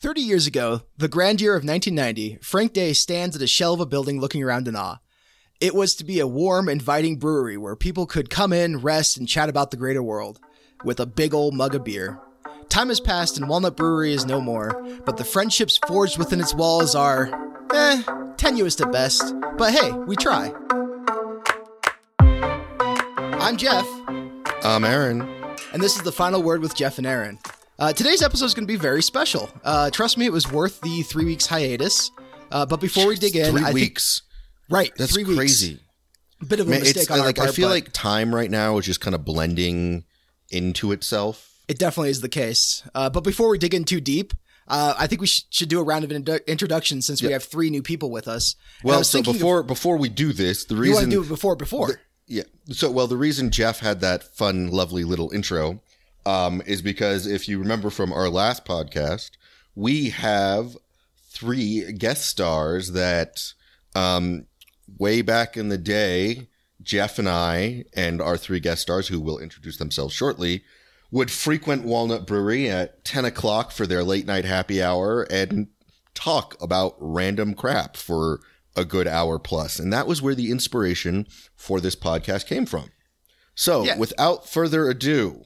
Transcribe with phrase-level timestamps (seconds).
[0.00, 3.86] 30 years ago, the grandeur of 1990, Frank Day stands at a shell of a
[3.86, 4.98] building looking around in awe.
[5.60, 9.26] It was to be a warm, inviting brewery where people could come in, rest, and
[9.26, 10.38] chat about the greater world
[10.84, 12.20] with a big old mug of beer.
[12.68, 16.54] Time has passed and Walnut Brewery is no more, but the friendships forged within its
[16.54, 17.28] walls are,
[17.74, 18.02] eh,
[18.36, 19.34] tenuous at best.
[19.56, 20.52] But hey, we try.
[22.20, 23.86] I'm Jeff,
[24.62, 25.22] I'm Aaron.
[25.72, 27.40] and this is the final word with Jeff and Aaron.
[27.78, 29.48] Uh, today's episode is going to be very special.
[29.62, 32.10] Uh, trust me, it was worth the three weeks hiatus.
[32.50, 34.22] Uh, but before we dig in, Three I think weeks.
[34.70, 35.36] right, That's three weeks.
[35.36, 35.80] crazy.
[36.46, 38.78] Bit of a Man, mistake on our like part, I feel like time right now
[38.78, 40.04] is just kind of blending
[40.50, 41.50] into itself.
[41.68, 42.82] it definitely is the case.
[42.94, 44.32] Uh, but before we dig in too deep,
[44.66, 47.44] uh, I think we sh- should do a round of introdu- introductions since we have
[47.44, 48.54] three new people with us.
[48.82, 51.22] Well, so thinking of- before before we do this, the reason you want to do
[51.22, 52.00] it before before.
[52.26, 52.44] Yeah.
[52.70, 55.80] So, well, the reason Jeff had that fun, lovely little intro
[56.28, 59.30] um, is because if you remember from our last podcast,
[59.74, 60.76] we have
[61.30, 63.40] three guest stars that
[63.94, 64.46] um,
[64.98, 66.48] way back in the day,
[66.82, 70.64] Jeff and I and our three guest stars, who will introduce themselves shortly,
[71.10, 75.68] would frequent Walnut Brewery at 10 o'clock for their late night happy hour and
[76.12, 78.40] talk about random crap for
[78.76, 79.78] a good hour plus.
[79.78, 82.90] And that was where the inspiration for this podcast came from.
[83.54, 83.96] So, Yeah.
[83.96, 85.44] without further ado,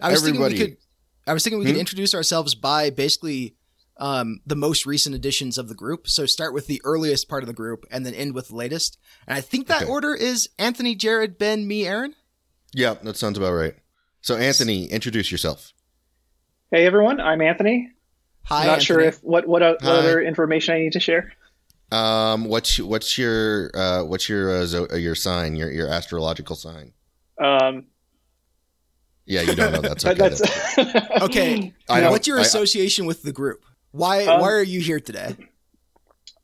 [0.00, 0.82] I was everybody- thinking we could.
[1.28, 1.72] I was thinking we Hmm?
[1.72, 3.56] could introduce ourselves by basically
[3.98, 6.06] um, the most recent editions of the group.
[6.08, 8.98] So start with the earliest part of the group and then end with the latest.
[9.26, 9.90] And I think that Okay.
[9.90, 12.14] order is Anthony, Jared, Ben, me, Aaron.
[12.74, 13.74] yeah, that sounds about right.
[14.20, 15.72] So, Anthony, introduce yourself.
[16.70, 17.90] Hey everyone, I'm Anthony.
[18.44, 21.32] Hi, Not sure if what what, what other information I need to share.
[21.90, 26.54] Um, what's what's your uh, what's your uh, zo- uh, your sign, your your astrological
[26.56, 26.92] sign?
[27.42, 27.86] Um,
[29.26, 29.80] Yeah, you don't know.
[29.80, 30.28] That's that- okay.
[30.28, 31.74] that's Okay.
[31.88, 33.64] I don't- What's your I- association with the group?
[33.90, 35.36] Why Um, Why are you here today?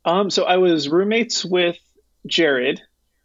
[0.05, 1.77] um, so I was roommates with
[2.27, 2.81] Jared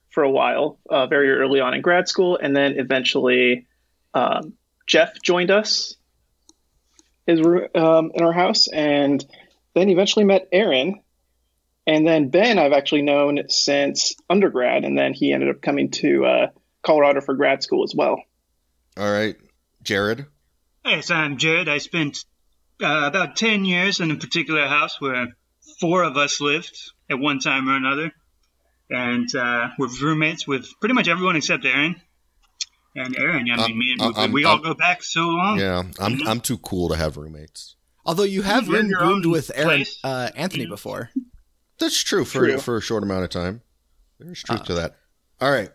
[0.09, 3.67] for a while, uh, very early on in grad school, and then eventually
[4.13, 4.53] um,
[4.85, 5.95] Jeff joined us
[7.25, 9.23] his roo- um, in our house, and
[9.75, 11.01] then eventually met Aaron,
[11.85, 16.25] and then Ben I've actually known since undergrad, and then he ended up coming to
[16.25, 16.47] uh,
[16.83, 18.21] Colorado for grad school as well.
[18.97, 19.35] All right,
[19.87, 20.25] Jared.
[20.85, 21.69] Yes, I'm Jared.
[21.69, 22.25] I spent
[22.83, 25.27] uh, about 10 years in a particular house where
[25.79, 26.77] four of us lived
[27.09, 28.11] at one time or another.
[28.89, 31.95] And uh, we're roommates with pretty much everyone except Aaron.
[32.95, 35.57] And Aaron, I mean, Uh, man, we, I'm- we all I'm- go back so long.
[35.59, 36.27] Yeah, I'm Mhm.
[36.27, 37.75] I'm too cool to have roommates.
[38.05, 40.69] Although you have You're been roomed with Aaron, uh, Anthony Yeah.
[40.69, 41.11] before.
[41.79, 42.57] That's true for True.
[42.59, 43.61] for a short amount of time.
[44.19, 44.97] There's truth Uh, to that.
[45.39, 45.69] All right,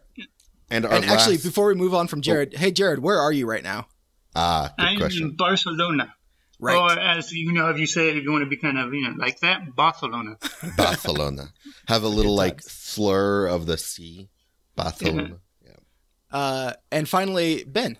[0.70, 3.46] and our And actually, before we move on from Jared, hey Jared, where are you
[3.46, 3.86] right now?
[4.34, 5.28] Ah, good I'm question.
[5.28, 6.14] in Barcelona.
[6.58, 6.76] Right.
[6.76, 8.94] Or as you know, if you say it, if you want to be kind of,
[8.94, 10.36] you know, like that, Barcelona.
[10.76, 11.52] Barcelona.
[11.88, 14.28] Have a little like slur of the C.
[14.76, 15.38] Barcelona.
[15.64, 15.72] Yeah.
[16.30, 17.98] Uh, and finally, Ben.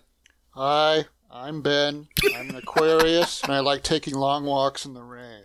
[0.51, 2.07] Hi, I'm Ben.
[2.35, 5.43] I'm an Aquarius, and I like taking long walks in the rain.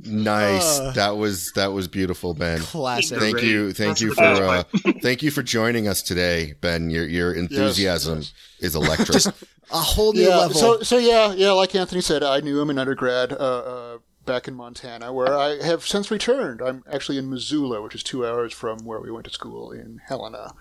[0.00, 0.78] Nice.
[0.78, 0.92] Uh.
[0.92, 2.60] that was that was beautiful, Ben.
[2.60, 3.18] Classic.
[3.18, 4.62] Thank you, thank That's you for uh,
[5.02, 6.90] thank you for joining us today, Ben.
[6.90, 8.32] Your your enthusiasm yes.
[8.60, 9.34] is electric.
[9.70, 10.54] A whole new yeah, level.
[10.54, 11.50] so so yeah, yeah.
[11.52, 15.62] Like Anthony said, I knew him in undergrad uh, uh, back in Montana, where I
[15.62, 16.62] have since returned.
[16.62, 20.00] I'm actually in Missoula, which is two hours from where we went to school in
[20.06, 20.54] Helena,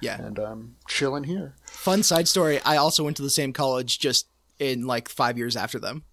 [0.00, 0.20] yeah.
[0.20, 1.56] and I'm chilling here.
[1.66, 2.60] Fun side story.
[2.62, 6.04] I also went to the same college just in like five years after them.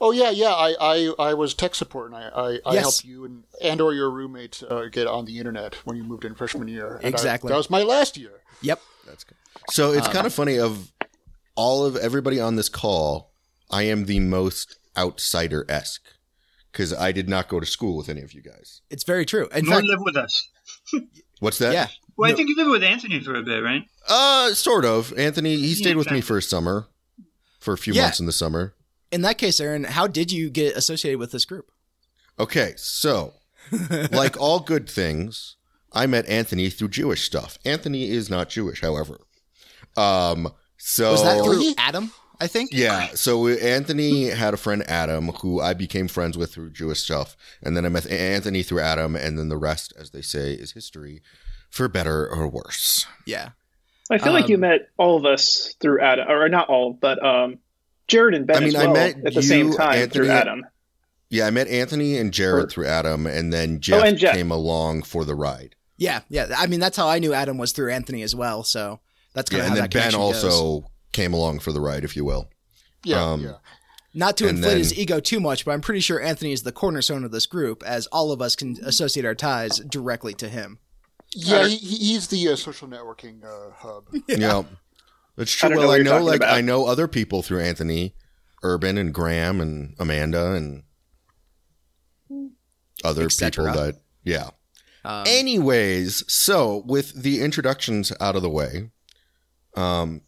[0.00, 0.52] Oh yeah, yeah.
[0.52, 2.82] I I, I was tech support, and I I, I Yes.
[2.82, 6.24] helped you and and or your roommate uh, get on the internet when you moved
[6.26, 6.96] in freshman year.
[6.96, 7.48] And I- Exactly.
[7.48, 8.42] that was my last year.
[8.60, 8.80] Yep.
[9.06, 9.36] That's good.
[9.70, 10.90] So Um, it's kind of funny of
[11.56, 13.32] all of everybody on this call,
[13.70, 16.04] I am the most outsider esque
[16.72, 18.80] because I did not go to school with any of you guys.
[18.90, 19.48] It's very true.
[19.54, 20.48] In Nor fact, live with us.
[21.40, 21.72] What's that?
[21.72, 21.88] yeah.
[22.16, 22.34] Well, No.
[22.34, 23.82] I think you lived with Anthony for a bit, right?
[24.08, 25.12] Uh, sort of.
[25.18, 26.86] Anthony, he stayed with me for a summer,
[27.60, 28.02] for a few Yeah.
[28.02, 28.74] months in the summer.
[29.10, 31.70] In that case, Aaron, how did you get associated with this group?
[32.38, 33.34] Okay, so
[34.10, 35.56] like all good things,
[35.92, 37.58] I met Anthony through Jewish stuff.
[37.64, 39.20] Anthony is not Jewish, however.
[39.96, 40.52] Um,
[40.86, 42.12] so Was that through Adam?
[42.40, 42.70] I think.
[42.72, 47.36] Yeah, so Anthony had a friend Adam who I became friends with through Jewish stuff,
[47.62, 50.72] and then I met Anthony through Adam, and then the rest, as they say, is
[50.72, 51.22] history,
[51.70, 53.06] for better or worse.
[53.24, 53.50] Yeah.
[54.10, 57.24] I feel like you Um, met all of us through Adam, or not all, but
[57.24, 57.58] um,
[58.08, 60.30] Jared and Ben I mean, as I met at the same you, time Anthony- through
[60.30, 60.66] Adam.
[61.30, 64.34] Yeah, I met Anthony and Jared Or- through Adam, and then Jeff, and Jeff.
[64.34, 65.74] came along for the ride.
[65.96, 66.20] Yeah.
[66.28, 66.48] Yeah.
[66.58, 68.62] I mean, that's how I knew Adam was through Anthony as well.
[68.64, 69.00] So
[69.34, 70.90] that's kind Yeah, of and how then that Ben also goes.
[71.12, 72.48] came along for the ride, if you will.
[73.04, 73.52] Yeah, Um, yeah.
[74.16, 76.70] Not to inflate then- his ego too much, but I'm pretty sure Anthony is the
[76.72, 80.78] cornerstone of this group, as all of us can associate our ties directly to him.
[81.34, 84.04] Yeah, he, he- he's the uh, social networking uh, hub.
[84.28, 84.62] Yeah.
[85.36, 85.74] That's I true.
[85.76, 86.54] don't know well, I know like about.
[86.54, 88.14] I know other people through Anthony,
[88.62, 90.84] Urban and Graham and Amanda and
[93.02, 94.50] other people that yeah.
[95.04, 98.90] Um, Anyways, so with the introductions out of the way,
[99.76, 100.20] um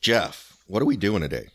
[0.00, 1.48] Jeff, what are we doing today?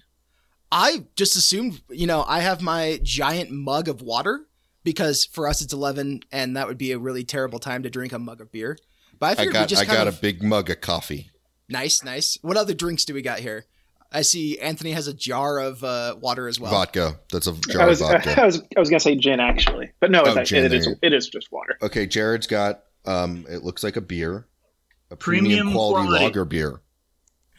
[0.71, 4.45] I just assumed, you know, I have my giant mug of water
[4.83, 8.13] because for us it's 11 and that would be a really terrible time to drink
[8.13, 8.77] a mug of beer.
[9.19, 11.29] But I I figured we got just I got of a big mug of coffee.
[11.67, 12.37] nice, nice.
[12.41, 13.65] What other drinks do we got here?
[14.11, 16.71] I see Anthony has a jar of uh, water as well.
[16.71, 17.19] vodka.
[17.31, 18.41] That's a jar I was, of vodka.
[18.41, 20.73] I was I was gonna say gin actually, but no, Oh, it's actually, gin, it
[20.73, 20.95] is there.
[21.03, 21.77] it is just water.
[21.83, 24.47] Okay, Jared's got um it looks like a beer.
[25.11, 26.25] A premium, Premium quality, quality.
[26.25, 26.81] lager beer.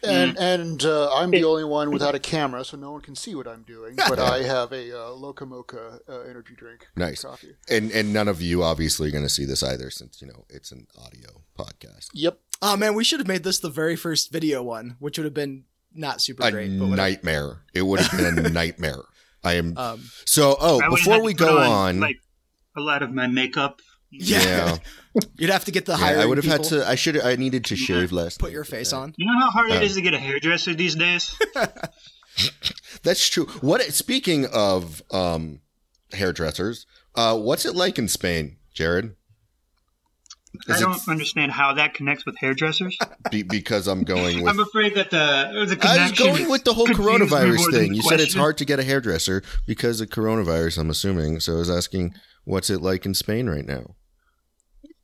[0.03, 3.35] And and uh, I'm the only one without a camera, so no one can see
[3.35, 3.97] what I'm doing.
[3.97, 6.87] But I have a uh, Loca Mocha uh, energy drink.
[6.97, 7.23] Nice.
[7.23, 7.57] Coffee.
[7.69, 10.45] And and none of you obviously are going to see this either since you know
[10.49, 12.09] it's an audio podcast.
[12.15, 12.39] Yep.
[12.63, 15.35] Oh man, we should have made this the very first video one, which would have
[15.35, 15.65] been
[15.95, 16.69] not super a great.
[16.79, 16.97] But whatever.
[16.97, 17.63] nightmare.
[17.75, 19.03] It would have been a nightmare.
[19.43, 20.57] I am Um, so.
[20.61, 22.19] Oh, I would've before to we put go on, like
[22.77, 23.81] a lot of my makeup.
[24.11, 26.89] Yeah, yeah, you'd have to get the yeah, hiring I would have had to.
[26.89, 27.21] I should.
[27.21, 28.37] I needed to shave less.
[28.37, 29.15] put your face on.
[29.17, 29.75] You know how hard Oh.
[29.77, 31.35] it is to get a hairdresser these days?
[33.03, 33.47] That's true.
[33.61, 33.83] What?
[33.93, 35.61] Speaking of um,
[36.13, 39.15] hairdressers, uh, what's it like in Spain, Jared?
[40.69, 42.99] I Is it don't understand how that connects with hairdressers.
[43.31, 44.53] be, because I'm going with.
[44.53, 47.91] I'm afraid that the the I was going with the whole coronavirus thing.
[47.91, 50.79] the You said it's hard to get a hairdresser because of coronavirus.
[50.79, 51.39] I'm assuming.
[51.41, 52.15] So I was asking,
[52.45, 53.95] what's it like in Spain right now?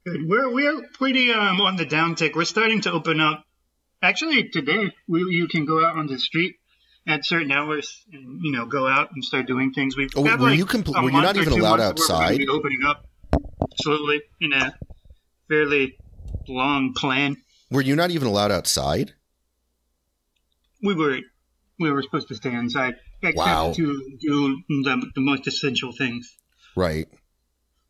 [0.07, 0.21] Good.
[0.29, 2.35] We're we're pretty um on the downtick.
[2.37, 3.45] We're starting to open up.
[4.01, 6.55] Actually, today we, you can go out on the street
[7.09, 9.97] at certain hours and you know go out and start doing things.
[9.97, 12.39] We've Oh, got, were like, you compl- were you not even allowed we're outside?
[12.39, 13.05] be opening up
[13.83, 14.75] slowly in a
[15.49, 15.99] fairly
[16.47, 17.37] long plan.
[17.73, 19.13] Were you not even allowed outside?
[20.85, 21.19] We were
[21.81, 23.73] we were supposed to stay inside except Wow.
[23.73, 26.33] to do the, the most essential things.
[26.77, 27.09] Right.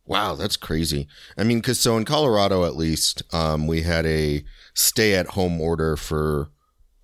[0.07, 1.09] Wow, that's crazy.
[1.37, 5.61] I mean, because so in Colorado, at least, um, we had a stay at home
[5.61, 6.51] order for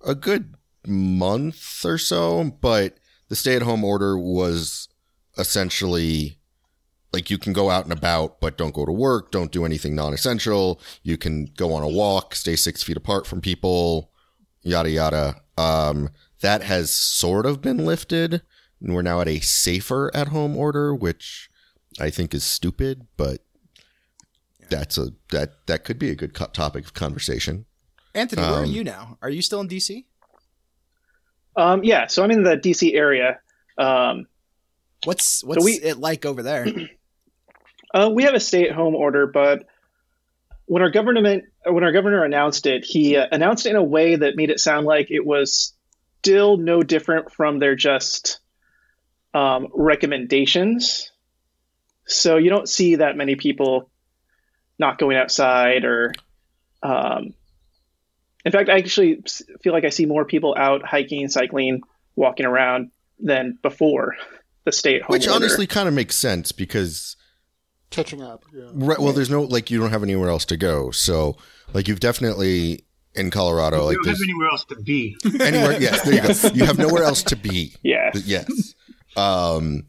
[0.05, 0.55] a good
[0.87, 2.97] month or so, but
[3.27, 4.87] the stay at home order was
[5.37, 6.39] essentially
[7.11, 9.95] like you can go out and about, but don't go to work, don't do anything
[9.95, 10.81] non essential.
[11.03, 14.11] You can go on a walk, stay six feet apart from people,
[14.61, 15.35] yada, yada.
[15.57, 16.09] Um,
[16.41, 18.41] that has sort of been lifted.
[18.81, 21.49] And we're now at a safer at home order, which
[21.99, 23.39] I think is stupid, but
[24.69, 27.65] that's a that that could be a good co- topic of conversation.
[28.15, 29.17] Anthony, where are Um, you now?
[29.21, 30.05] Are you still in DC?
[31.55, 33.39] Um, yeah, so I'm in the DC area.
[33.77, 34.27] Um,
[35.05, 36.65] What's what's we- it like over there?
[37.95, 39.67] Uh, we have a stay-at-home order, but
[40.65, 44.15] when our government, when our governor announced it, he uh, announced it in a way
[44.15, 45.73] that made it sound like it was
[46.23, 48.39] still no different from their just
[49.35, 51.11] um, recommendations.
[52.05, 53.89] So you don't see that many people
[54.79, 56.13] not going outside, or
[56.81, 57.33] um,
[58.45, 59.23] in fact, I actually
[59.61, 61.81] feel like I see more people out hiking, cycling,
[62.15, 64.15] walking around than before
[64.65, 65.35] the stay-at-home Which order.
[65.45, 67.15] honestly kind of makes sense because
[67.89, 68.43] Catching up.
[68.51, 68.69] Yeah.
[68.73, 71.37] right, well, there's no like you don't have anywhere else to go, so
[71.73, 75.15] like you've definitely in Colorado we like don't have there's anywhere else to be.
[75.39, 75.79] anywhere.
[75.79, 76.49] Yes, there you go.
[76.55, 77.75] You have nowhere else to be.
[77.83, 78.09] yeah.
[78.25, 78.73] Yes.
[79.15, 79.85] Um,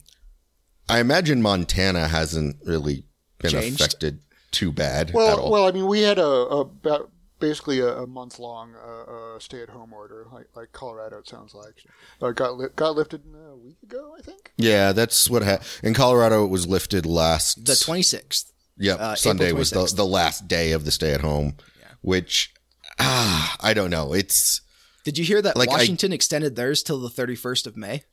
[0.89, 3.05] I imagine Montana hasn't really
[3.39, 3.79] been Changed.
[3.81, 4.19] affected
[4.51, 5.51] too bad at Well, all.
[5.51, 9.39] well, I mean, we had a, a about basically a, a month long uh, uh,
[9.39, 11.17] stay at home order, like like Colorado.
[11.19, 11.75] It sounds like
[12.21, 14.51] uh, got li- got lifted a week ago, I think.
[14.57, 16.45] yeah, that's what happened in Colorado.
[16.45, 18.51] It was lifted last The 26th.
[18.77, 21.55] Yep, Uh, Sunday April was the, the last day of the stay at home,
[22.01, 22.53] which
[22.99, 24.13] ah, I don't know.
[24.13, 24.61] It's
[25.05, 28.03] Did you hear that Like, I- Washington extended theirs till the 31st of May?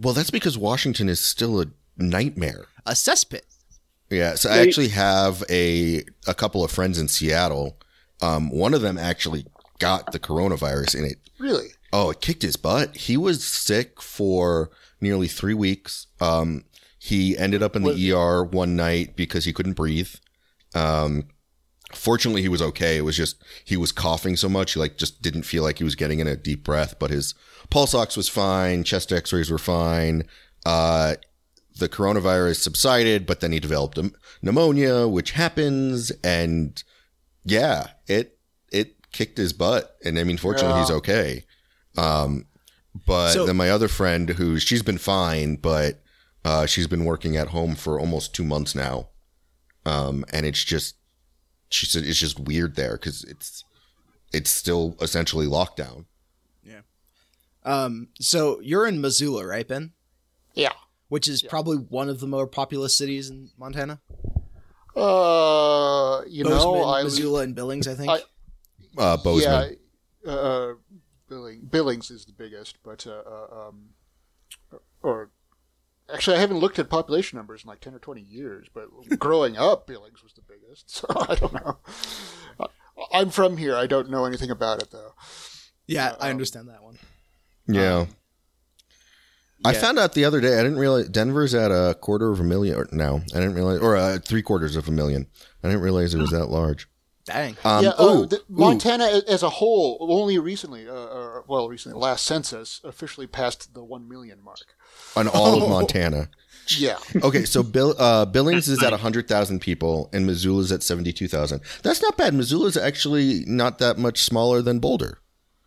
[0.00, 1.66] well, that's because Washington is still a
[1.96, 2.66] nightmare.
[2.86, 3.42] A cesspit.
[4.10, 7.78] Yeah, so I actually have a a couple of friends in Seattle.
[8.20, 9.46] Um, one of them actually
[9.78, 11.68] got the coronavirus, in it Really?
[11.92, 12.94] oh, it kicked his butt.
[12.96, 14.70] He was sick for
[15.00, 16.06] nearly three weeks.
[16.20, 16.64] Um,
[16.98, 20.14] he ended up in the ER one night because he couldn't breathe.
[20.74, 21.24] Um,
[21.92, 22.98] fortunately, he was okay.
[22.98, 25.84] It was just he was coughing so much, he like just didn't feel like he
[25.84, 26.98] was getting in a deep breath.
[26.98, 27.34] But his
[27.70, 30.24] pulse ox was fine, chest X-rays were fine.
[30.64, 31.16] Uh,
[31.78, 34.12] the coronavirus subsided, but then he developed a
[34.42, 36.82] pneumonia, which happens, and
[37.44, 38.38] yeah, it
[38.70, 39.96] it kicked his butt.
[40.04, 40.80] And I mean, fortunately, Yeah.
[40.82, 41.44] he's okay.
[41.96, 42.46] Um,
[43.06, 46.02] But So- then my other friend, who she's been fine, but
[46.44, 49.08] uh, she's been working at home for almost two months now,
[49.86, 50.96] um, and it's just
[51.70, 53.64] she said it's just weird there because it's
[54.30, 56.04] it's still essentially lockdown.
[56.62, 56.82] Yeah.
[57.64, 59.92] Um, so you're in Missoula, right, Ben?
[60.54, 60.72] Yeah.
[61.12, 64.00] Which is probably one of the more populous cities in Montana.
[64.96, 68.10] Uh, you Bozeman, know, I Missoula, and Billings, I think.
[68.10, 68.22] I-
[68.96, 69.76] Uh, Bozeman.
[70.24, 70.72] Yeah, uh,
[71.28, 73.90] Billing, Billings is the biggest, but uh, uh, um,
[75.02, 75.30] or
[76.10, 78.68] actually, I haven't looked at population numbers in like ten or twenty years.
[78.72, 78.88] But
[79.18, 81.78] growing up, Billings was the biggest, so I don't know.
[82.58, 82.68] I-
[83.20, 83.74] I'm from here.
[83.76, 85.12] I don't know anything about it though.
[85.86, 86.98] yeah, I understand that one.
[87.66, 88.06] yeah.
[88.06, 88.06] I
[89.70, 89.80] yeah.
[89.80, 90.54] found out the other day.
[90.58, 93.16] I didn't realize Denver's at a quarter of a million or now.
[93.34, 95.26] I didn't realize, or uh, three quarters of a million.
[95.62, 96.88] I didn't realize it was that large.
[97.24, 97.56] Dang.
[97.64, 98.42] Um, yeah, uh, ooh, the.
[98.48, 103.74] Montana a- as a whole only recently, uh, uh, well, recently, last census officially passed
[103.74, 104.58] the one million mark.
[105.14, 106.30] on all of Montana.
[106.78, 111.60] Yeah, Okay, so Bill, uh, Billings is at 100,000 people and Missoula's at 72,000.
[111.82, 112.34] That's not bad.
[112.34, 115.18] Missoula's actually not that much smaller than Boulder.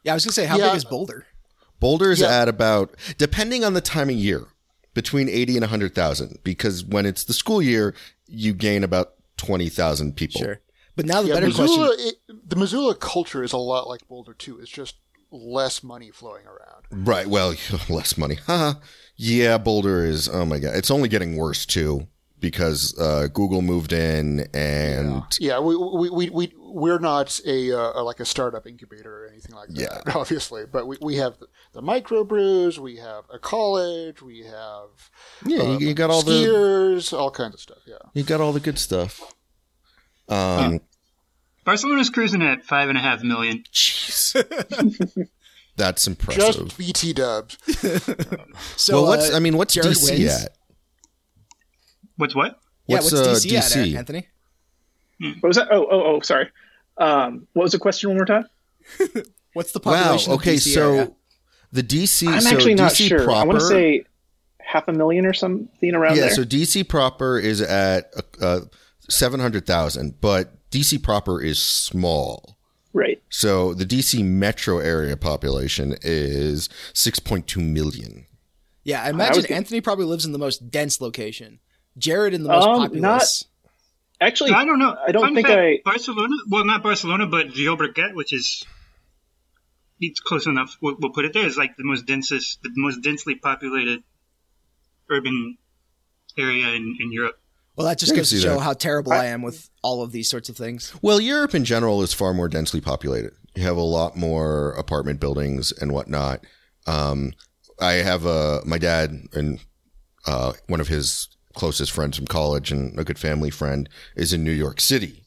[0.03, 0.69] Yeah, I was gonna say, how Yeah.
[0.69, 1.25] big is Boulder?
[1.79, 2.41] Boulder's Yeah.
[2.41, 4.47] at about, depending on the time of year,
[4.93, 7.93] between 80 and 100,000 because when it's the school year,
[8.27, 10.41] you gain about 20,000 people.
[10.41, 10.61] Sure.
[10.95, 11.33] But now the yeah.
[11.35, 12.13] better Missoula, question.
[12.29, 14.57] it, the Missoula culture is a lot like Boulder too.
[14.59, 14.95] It's just
[15.29, 16.85] less money flowing around.
[17.07, 17.27] Right.
[17.27, 17.53] Well,
[17.89, 18.35] less money.
[18.47, 18.79] Haha.
[19.17, 20.75] yeah, Boulder is, oh my God.
[20.75, 22.07] It's only getting worse too
[22.49, 28.03] because uh, Google moved in and Yeah, we we we, we we're not a uh,
[28.03, 30.13] like a startup incubator or anything like that, Yeah.
[30.15, 30.65] obviously.
[30.71, 34.89] But we, we have the, the microbrews, we have a college, we have
[35.43, 36.33] yeah, um, you, you got all the.
[36.33, 37.79] skiers, all kinds of stuff.
[37.87, 39.19] Yeah, You got all the good stuff.
[40.29, 40.81] Um,
[41.63, 43.63] Barcelona's cruising at five and a half million.
[43.73, 44.35] jeez,
[45.77, 46.65] that's impressive.
[46.67, 47.57] just BT Dubs.
[48.75, 50.43] So, well, what's uh, I mean, what's Jared DC wins.
[50.43, 50.55] at?
[52.17, 52.59] What's what?
[52.87, 53.93] Yeah, What's, what's uh, DC, DC?
[53.93, 54.27] at, Anthony?
[55.39, 55.67] What was that?
[55.71, 56.49] Oh, oh, oh, sorry.
[56.97, 58.45] Um, what was the question one more time?
[59.53, 59.93] What's the Wow.
[59.93, 60.33] population?
[60.33, 61.11] of Okay, DC so area?
[61.71, 62.27] the DC.
[62.27, 63.23] I'm so actually not DC sure.
[63.23, 64.03] Proper, I want to say
[64.59, 66.23] half a million or something around yeah.
[66.23, 66.31] there.
[66.35, 68.61] So DC proper is at uh,
[69.09, 72.57] seven hundred thousand, but DC proper is small.
[72.93, 73.21] right.
[73.29, 78.25] So the DC metro area population is six point two million.
[78.83, 81.59] yeah, I imagine was- Anthony probably lives in the most dense location.
[81.97, 83.45] Jared in the most Um, populous.
[84.21, 84.95] Actually, I don't know.
[85.05, 85.79] I don't Fun think fact, I.
[85.83, 86.35] Barcelona.
[86.49, 88.63] Well, not Barcelona, but Llobregat, which is
[89.99, 90.77] it's close enough.
[90.81, 91.45] We'll, we'll put it there.
[91.45, 94.03] Is like the most densest, the most densely populated
[95.09, 95.57] urban
[96.37, 97.39] area in, in Europe.
[97.75, 98.59] Well, that just I goes to show that.
[98.61, 100.93] how terrible I am with all of these sorts of things.
[101.01, 103.33] Well, Europe in general is far more densely populated.
[103.55, 106.45] You have a lot more apartment buildings and whatnot.
[106.87, 107.33] Um,
[107.79, 109.59] I have a my dad and
[110.25, 114.43] uh, one of his closest friends from college and a good family friend is in
[114.43, 115.23] New York City,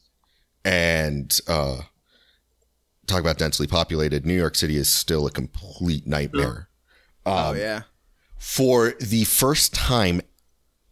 [0.63, 1.81] and uh,
[3.07, 4.25] talk about densely populated.
[4.25, 6.69] New York City is still a complete nightmare.
[7.25, 7.81] oh yeah.
[8.37, 10.21] For the first time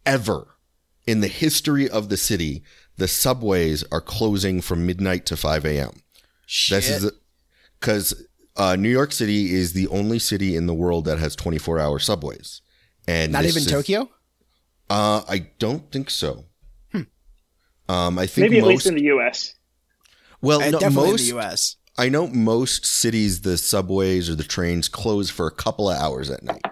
[0.04, 0.56] ever
[1.06, 2.62] in the history of the city,
[2.98, 6.02] the subways are closing from midnight to 5 a.m.
[6.44, 6.76] Shit.
[6.82, 7.12] This is
[7.80, 8.26] because
[8.56, 11.98] uh, New York City is the only city in the world that has 24 hour
[11.98, 12.60] subways.
[13.06, 14.10] And Not this even is- Tokyo?
[14.90, 16.44] Uh, I don't think so.
[17.90, 19.54] Um, I think Maybe at most, least in the U.S.
[20.42, 21.76] well, no, definitely most, in the US.
[21.96, 26.28] I know most cities, the subways or the trains close for a couple of hours
[26.30, 26.62] at night.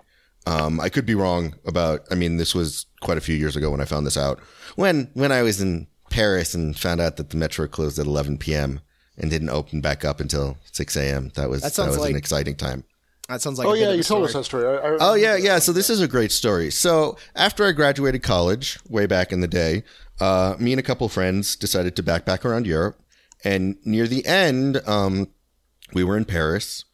[0.47, 2.03] Um, I could be wrong about.
[2.11, 4.41] I mean, this was quite a few years ago when I found this out.
[4.77, 8.37] When when I was in Paris and found out that the metro closed at 11
[8.39, 8.81] p.m.
[9.17, 11.31] and didn't open back up until 6 a.m.
[11.35, 12.85] That was That that, was like- an exciting time.
[13.29, 14.67] That sounds like oh a bit yeah, you told us that story.
[14.67, 15.59] I, I Oh yeah, yeah.
[15.59, 16.71] So this is a great story.
[16.71, 19.83] So after I graduated college, way back in the day,
[20.21, 23.01] uh, me and a couple friends decided to backpack around Europe,
[23.43, 25.29] and near the end, um,
[25.93, 26.85] we were in Paris,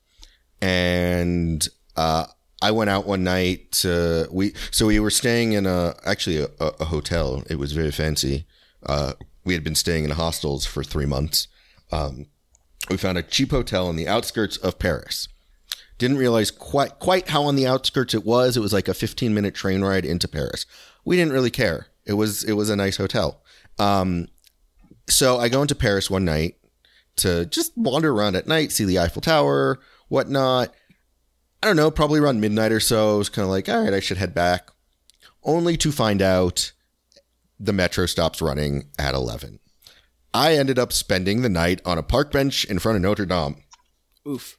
[0.62, 2.26] and uh,
[2.62, 4.54] I went out one night to we.
[4.70, 7.42] So we were staying in a actually a, a a hotel.
[7.50, 8.46] It was very fancy.
[8.84, 9.12] Uh,
[9.44, 11.48] we had been staying in hostels for three months.
[11.90, 12.26] Um,
[12.88, 15.28] we found a cheap hotel in the outskirts of Paris
[16.02, 18.56] didn't realize quite quite how on the outskirts it was.
[18.56, 20.66] It was like a 15 minute train ride into Paris.
[21.04, 21.86] We didn't really care.
[22.04, 23.40] It was it was a nice hotel.
[23.78, 24.26] Um,
[25.08, 26.56] so I go into Paris one night
[27.16, 29.78] to just wander around at night, see the Eiffel Tower,
[30.08, 30.74] whatnot.
[31.62, 33.14] I don't know, probably around midnight or so.
[33.14, 34.70] I was kind of like, all right, I should head back.
[35.44, 36.72] Only to find out
[37.60, 39.60] the metro stops running at 11.
[40.34, 43.62] I ended up spending the night on a park bench in front of Notre Dame
[44.26, 44.58] Oof.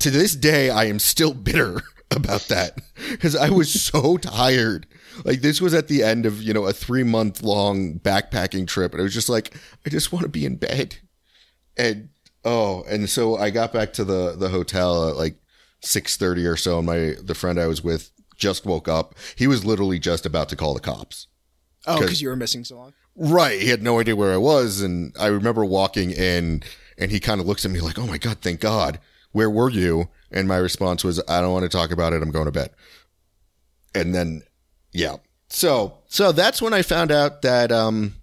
[0.00, 2.78] To this day, I am still bitter about that
[3.10, 4.86] because I was so tired.
[5.24, 8.92] Like this was at the end of, you know, a three month long backpacking trip.
[8.92, 9.54] And I was just like,
[9.86, 10.96] I just want to be in bed.
[11.76, 12.08] And
[12.44, 15.36] oh, and so I got back to the, the hotel at like
[15.82, 16.78] six thirty or so.
[16.78, 19.14] And my, the friend I was with just woke up.
[19.36, 21.28] He was literally just about to call the cops.
[21.86, 22.92] Oh, 'Cause- because you were missing so long.
[23.16, 23.60] Right.
[23.60, 24.80] He had no idea where I was.
[24.80, 26.64] And I remember walking in
[26.98, 28.98] and he kind of looks at me like, Oh my God, thank God.
[29.34, 30.08] Where were you?
[30.30, 32.22] And my response was, I don't want to talk about it.
[32.22, 32.70] I'm going to bed.
[33.94, 34.42] And then,
[34.92, 35.16] yeah.
[35.48, 38.14] So, so that's when I found out that, um,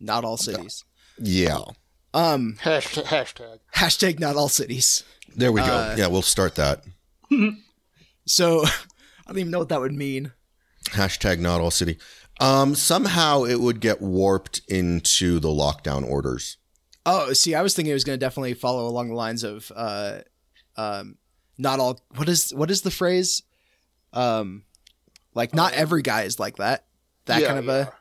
[0.00, 0.84] Not all cities.
[1.18, 1.60] yeah,
[2.14, 3.04] Um, Hashtag.
[3.04, 3.58] hashtag.
[3.76, 5.04] hashtag not all cities.
[5.36, 5.66] there we go.
[5.66, 6.82] Uh, yeah, we'll start that.
[8.26, 8.70] So I
[9.28, 10.32] don't even know what that would mean.
[10.90, 11.98] Hashtag not all city.
[12.40, 16.56] Um, somehow it would get warped into the lockdown orders.
[17.06, 19.72] Oh, see, I was thinking it was going to definitely follow along the lines of,
[19.74, 20.18] uh,
[20.80, 21.16] um,
[21.58, 22.00] not all.
[22.16, 23.42] What is what is the phrase?
[24.12, 24.64] Um,
[25.34, 26.84] like not every guy is like that.
[27.26, 27.92] That Yeah, kind of a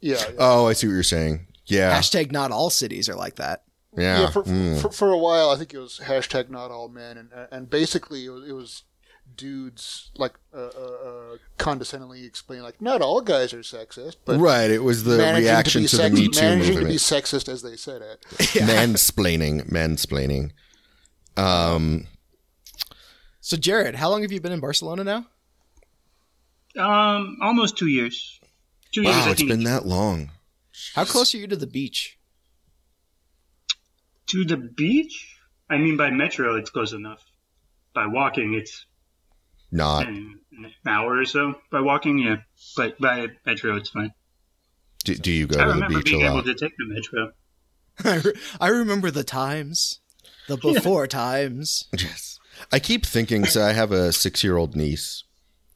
[0.00, 0.16] Yeah.
[0.18, 0.34] yeah.
[0.38, 1.46] Oh, I see what you're saying.
[1.66, 1.96] Yeah.
[1.98, 2.32] hashtag.
[2.32, 3.64] Not all cities are like that.
[3.96, 4.20] Yeah.
[4.20, 4.80] Yeah, for, Mm.
[4.80, 8.24] for, for a while, I think it was hashtag not all men, and and basically
[8.24, 8.82] it was, it was
[9.36, 14.70] dudes like uh, uh, uh, condescendingly explaining like not all guys are sexist, but right.
[14.70, 17.48] It was the reaction to, to, be the sex- Me Too managing to be sexist
[17.48, 18.20] as they said it.
[18.28, 19.70] Mansplaining.
[19.70, 20.50] Mansplaining.
[21.36, 22.06] Um,
[23.42, 25.26] So, Jared, how long have you been in Barcelona now?
[26.80, 28.40] Um, almost two years.
[28.94, 29.14] Two years.
[29.14, 30.30] wow, I it's think been that long.
[30.94, 32.18] How close are you to the beach?
[34.28, 35.36] to the beach.
[35.68, 37.22] I mean, by metro, it's close enough.
[37.94, 38.86] By walking, it's
[39.70, 40.06] Not.
[40.06, 41.56] an, an hour or so.
[41.70, 42.36] By walking, yeah.
[42.76, 44.12] But by metro, it's fine.
[45.04, 46.86] Do, do you go I to the remember beach a being able to take the
[46.86, 47.32] metro.
[48.04, 50.00] I, re- I remember the times,
[50.48, 51.88] the before times.
[51.92, 52.38] Yes.
[52.70, 55.24] I keep thinking, so I have a six year old niece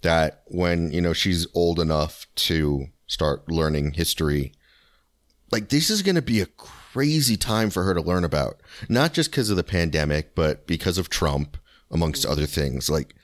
[0.02, 4.52] that when, you know, she's old enough to start learning history,
[5.50, 8.60] like this is going to be a crazy time for her to learn about.
[8.88, 11.56] Not just because of the pandemic, but because of Trump,
[11.90, 12.88] amongst other things.
[12.90, 13.14] Like,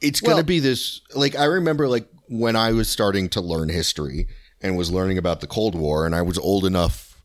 [0.00, 3.68] it's going to be this, like, I remember, like, when I was starting to learn
[3.68, 4.28] history
[4.60, 7.22] and was learning about the Cold War, and I was old enough,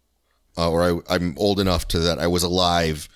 [0.57, 3.09] uh, or I, I'm old enough to that I was alive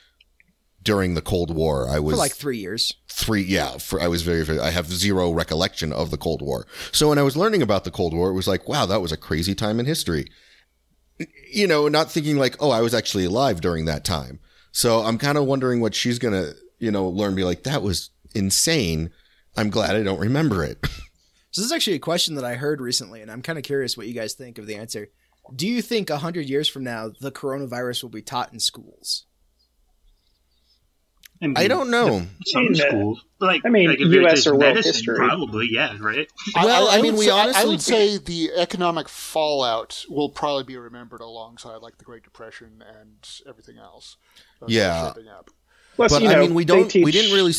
[0.86, 1.90] during the Cold War.
[1.90, 2.94] I was For like three years.
[3.10, 6.66] three yeah for i was very, very i have zero recollection of the cold war
[6.92, 9.12] so when i was learning about the cold war it was like wow that was
[9.14, 10.26] a crazy time in history
[11.52, 14.40] you know not thinking like oh i was actually alive during that time
[14.74, 18.10] so i'm kind of wondering what she's gonna you know learn be like that was
[18.34, 19.10] insane
[19.56, 20.78] i'm glad i don't remember it
[21.52, 23.96] So this is actually a question that I heard recently, and I'm kind of curious
[23.96, 25.08] what you guys think of the answer.
[25.56, 29.24] Do you think a hundred years from now the coronavirus will be taught in schools?
[31.42, 34.62] And i don't know Some I mean, schools, like I mean, like US or world
[34.76, 35.18] medicine, history.
[35.18, 36.28] probably, yeah, right.
[36.56, 40.78] Well, I mean, we say, I- I would say the economic fallout will probably be
[40.78, 44.16] remembered alongside like the Great Depression and everything else.
[44.62, 45.10] uh, Yeah.
[45.14, 45.50] shaping up.
[45.98, 47.54] Plus, but you know, i mean we don't we didn't really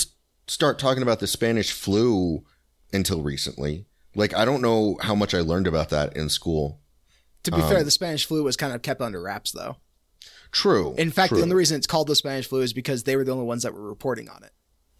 [0.46, 2.44] start talking about the spanish flu
[2.92, 6.80] until recently like i don't know how much i learned about that in school
[7.44, 9.76] To be Um, fair, the Spanish flu was kind of kept under wraps, though.
[10.56, 11.38] True In fact, true.
[11.38, 13.62] the only reason it's called the Spanish flu is because they were the only ones
[13.62, 14.52] that were reporting on it.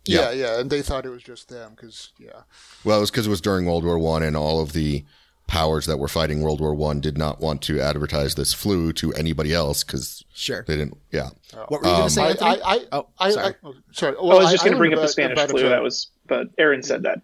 [0.05, 0.31] Yeah.
[0.31, 2.43] Yeah, yeah, and they thought it was just them because yeah,
[2.85, 5.05] Well, it was because it was during World War One, and all of the
[5.49, 9.13] powers that were fighting World War One did not want to advertise this flu to
[9.15, 10.65] anybody else because Sure.
[10.67, 10.97] they didn't.
[11.11, 11.31] Yeah,
[11.69, 12.51] What were you going Um, to say, I, Anthony?
[12.51, 13.47] I, I, oh, I, sorry.
[13.47, 14.17] I, oh, sorry.
[14.17, 15.69] I was just going to bring up the Spanish flu.
[15.69, 17.23] That was, but Aaron said that.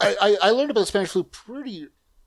[0.00, 1.86] I, I, I learned about the Spanish flu pretty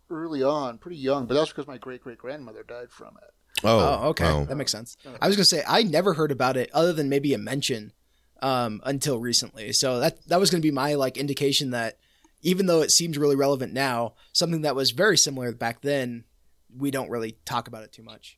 [0.10, 3.34] early on, pretty young, but that's because my great great grandmother died from it.
[3.64, 4.26] Oh, Oh, okay.
[4.26, 4.46] oh.
[4.46, 4.98] That makes sense.
[5.22, 7.94] I was going to say, I never heard about it other than maybe a mention
[8.42, 9.72] um, until recently.
[9.74, 11.98] So that, that was going to be my like indication that
[12.42, 16.26] even though it seems really relevant now, something that was very similar back then,
[16.78, 18.38] we don't really talk about it too much.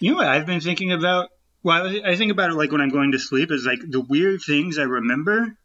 [0.00, 1.28] You know what I've been thinking about?
[1.62, 4.00] Well, I I think about it like when I'm going to sleep is like the
[4.00, 5.56] weird things I remember.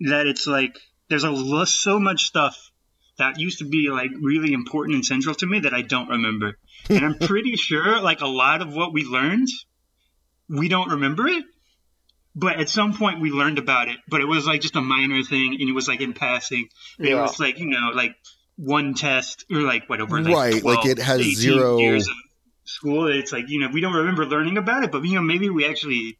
[0.00, 2.70] That it's like there's a lo- so much stuff
[3.18, 6.58] that used to be like really important and central to me that I don't remember,
[6.88, 9.48] and I'm pretty sure like a lot of what we learned,
[10.48, 11.44] we don't remember it.
[12.36, 15.22] But at some point we learned about it, but it was like just a minor
[15.22, 16.68] thing, and it was like in passing.
[16.98, 18.16] And It was like you know like
[18.56, 20.20] one test or like whatever.
[20.20, 22.14] Like Right, like it has zero- years of
[22.64, 23.06] school.
[23.06, 25.64] It's like you know we don't remember learning about it, but you know maybe we
[25.64, 26.18] actually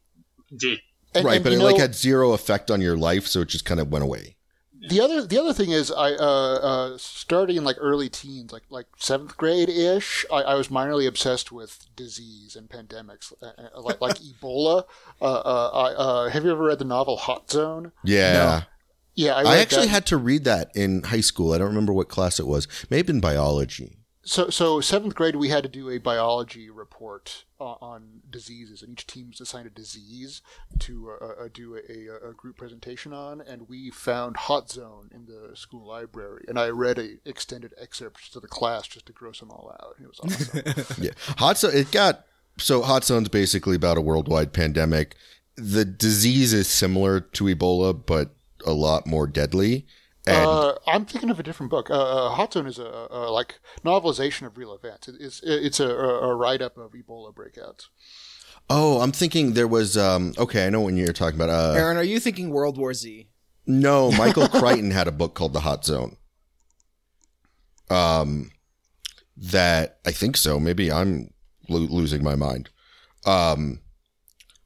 [0.55, 0.79] did.
[1.13, 3.49] And, right, and, but you it like had zero effect on your life, so it
[3.49, 4.35] just kind of went away.
[4.89, 8.63] The other the other thing is I uh, uh, starting in like early teens, like
[8.69, 13.81] like seventh grade ish, I, I was minorly obsessed with disease and pandemics, uh, uh,
[13.81, 14.85] like like Ebola.
[15.21, 17.91] Uh, uh, I, uh, have you ever read the novel Hot Zone?
[18.03, 18.63] Yeah,
[19.15, 19.91] Yeah, I, I, actually that.
[19.91, 21.53] had to read that in high school.
[21.53, 22.67] I don't remember what class it was.
[22.89, 23.97] Maybe in biology.
[24.27, 28.91] So, so seventh grade, we had to do a biology report uh, on diseases, and
[28.91, 30.41] each team was assigned a disease
[30.79, 33.39] to uh, uh, do a, a, group presentation on.
[33.39, 38.33] And we found Hot Zone in the school library, and I read a extended excerpt
[38.33, 39.95] to the class just to gross them all out.
[40.01, 40.95] It was awesome.
[41.03, 41.75] Yeah, hot zone.
[41.75, 42.25] It got
[42.57, 45.15] so hot zone's basically about a worldwide pandemic.
[45.55, 48.31] The disease is similar to Ebola, but
[48.65, 49.85] a lot more deadly.
[50.27, 51.89] And uh, I'm thinking of a different book.
[51.89, 51.93] Uh,
[52.27, 55.07] uh, Hot Zone is a, a like novelization of real events.
[55.07, 57.85] It, it's it's a, a write up of Ebola breakouts.
[58.69, 59.95] oh, I'm thinking there was.
[59.97, 61.49] Um, okay, I know when you're talking about.
[61.49, 63.27] Uh, Aaron, are you thinking World War Z?
[63.67, 66.17] no, Michael Crichton had a book called The Hot Zone.
[67.89, 68.51] Um,
[69.37, 70.59] that I think so.
[70.59, 71.31] Maybe I'm
[71.69, 72.69] lo- losing my mind.
[73.25, 73.81] Um,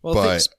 [0.01, 0.49] Well, But- thanks.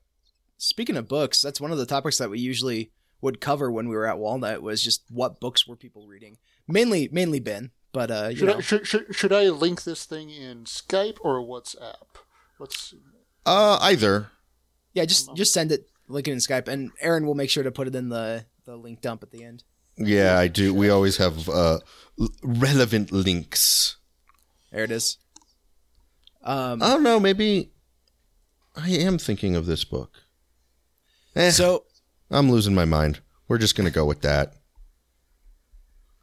[0.58, 3.94] speaking of books, that's one of the topics that we usually would cover when we
[3.96, 6.38] were at Walnut was just what books were people reading.
[6.66, 10.04] Mainly, mainly Ben, but uh, you Should know, I, should, should, should I link this
[10.04, 11.94] thing in Skype or WhatsApp?
[12.58, 12.94] What's
[13.46, 14.30] uh, either.
[14.92, 17.70] yeah, just just send it, link it in Skype, and Aaron will make sure to
[17.72, 19.64] put it in the the link dump at the end.
[19.96, 20.72] Yeah, I do.
[20.72, 21.80] We always have uh,
[22.42, 23.96] relevant links.
[24.70, 25.18] There it is.
[26.42, 27.18] Um, I don't know.
[27.20, 27.72] Maybe
[28.76, 30.12] I am thinking of this book.
[31.36, 31.84] Eh, so
[32.30, 33.20] I'm losing my mind.
[33.48, 34.54] We're just gonna go with that.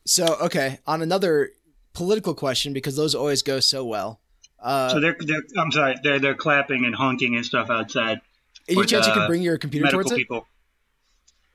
[0.06, 1.52] so okay, on another
[1.94, 4.20] political question because those always go so well.
[4.60, 8.22] Uh, so they're, they're I'm sorry, they're they're clapping and honking and stuff outside.
[8.68, 10.18] any with, chance you uh, can bring your computer Medical towards it?
[10.18, 10.48] people.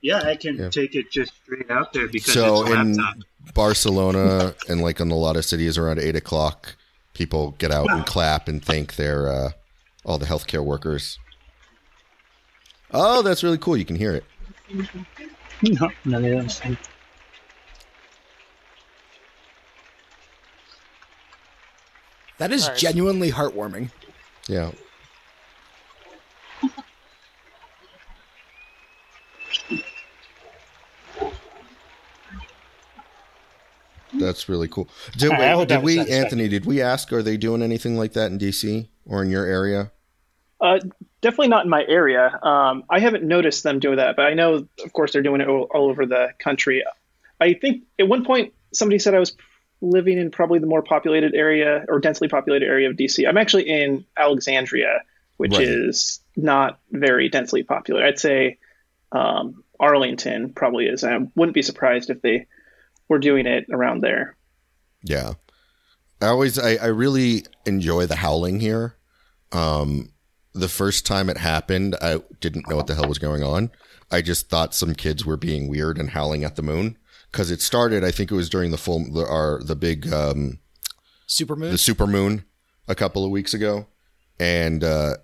[0.02, 0.68] Yeah, I can Yeah.
[0.70, 3.24] take it just straight out there because So it's a in.
[3.54, 6.76] Barcelona and like in a lot of cities around eight o'clock,
[7.14, 9.50] people get out and clap and thank their uh,
[10.04, 11.18] all the healthcare workers.
[12.92, 13.76] Oh, that's really cool.
[13.76, 14.24] You can hear it.
[15.62, 16.78] No, no, they don't.
[22.38, 22.80] That is Nice.
[22.80, 23.90] genuinely heartwarming.
[24.48, 24.72] Yeah.
[34.14, 34.88] That's really cool.
[35.16, 35.98] Did, All right, I did we.
[35.98, 36.48] Anthony?
[36.48, 37.12] Did we ask?
[37.12, 39.90] Are they doing anything like that in DC or in your area?
[40.62, 40.78] Uh,
[41.20, 42.38] definitely not in my area.
[42.42, 45.48] Um, I haven't noticed them doing that, but I know, of course, they're doing it
[45.48, 46.84] all, all over the country.
[47.40, 49.36] I think at one point somebody said I was
[49.80, 53.28] living in probably the more populated area or densely populated area of DC.
[53.28, 55.02] I'm actually in Alexandria,
[55.38, 55.66] which Right.
[55.66, 58.06] is not very densely populated.
[58.06, 58.58] I'd say
[59.10, 61.02] um, Arlington probably is.
[61.02, 62.46] I wouldn't be surprised if they
[63.08, 64.36] were doing it around there.
[65.02, 65.32] Yeah.
[66.20, 68.94] I always I, I really enjoy the howling here.
[69.50, 70.10] Um
[70.54, 73.70] the first time it happened, I didn't know what the hell was going on.
[74.10, 76.98] I just thought some kids were being weird and howling at the moon
[77.30, 78.04] because it started.
[78.04, 80.58] I think it was during the full the our the big um
[81.26, 82.44] super moon, the super moon
[82.88, 83.86] a couple of weeks ago,
[84.38, 85.14] and uh,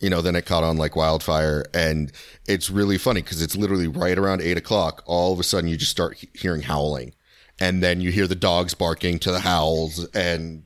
[0.00, 2.10] you know then it caught on like wildfire, and
[2.48, 5.04] it's really funny because it's literally right around eight o'clock.
[5.06, 7.14] All of a sudden, you just start he- hearing howling,
[7.60, 10.64] and then you hear the dogs barking to the howls, and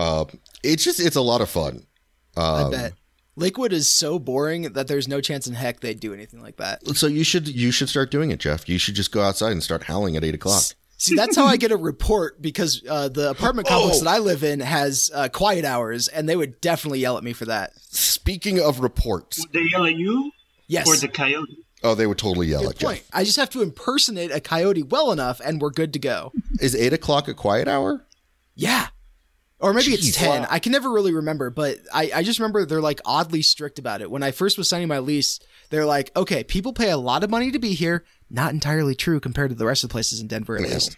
[0.00, 0.24] uh,
[0.64, 1.86] it's just it's a lot of fun.
[2.36, 2.92] I Um, bet.
[3.40, 6.86] Lakewood is so boring that there's no chance in heck they'd do anything like that.
[6.96, 8.68] So you should you should start doing it, Jeff.
[8.68, 10.62] You should just go outside and start howling at eight o'clock.
[10.98, 14.04] See, that's how I get a report because uh, the apartment complex Oh.
[14.04, 17.32] that I live in has uh, quiet hours, and they would definitely yell at me
[17.32, 17.72] for that.
[17.80, 20.30] Speaking of reports, Would they yell at you
[20.66, 20.86] Yes.
[20.86, 21.64] or the coyote?
[21.82, 23.08] oh, they would totally yell Good at Jeff.
[23.14, 26.32] I just have to impersonate a coyote well enough, and we're good to go.
[26.60, 28.04] Is eight o'clock a quiet hour?
[28.54, 28.88] Yeah.
[29.60, 30.42] Or maybe it's 10.
[30.42, 30.48] Wow.
[30.50, 34.00] I can never really remember, but I, I just remember they're like oddly strict about
[34.00, 34.10] it.
[34.10, 37.30] When I first was signing my lease, they're like, okay, people pay a lot of
[37.30, 38.04] money to be here.
[38.30, 40.68] Not entirely true compared to the rest of the places in Denver, at Yeah.
[40.74, 40.96] least.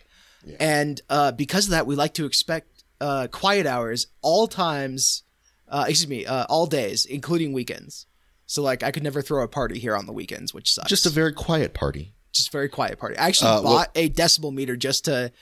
[0.60, 5.24] And uh, because of that, we like to expect uh, quiet hours all times,
[5.68, 8.06] uh, excuse me, uh, all days, including weekends.
[8.46, 10.88] So, like, I could never throw a party here on the weekends, which sucks.
[10.88, 12.14] Just a very quiet party.
[12.32, 13.16] just a very quiet party.
[13.18, 15.32] I actually Uh, well- bought a decibel meter just to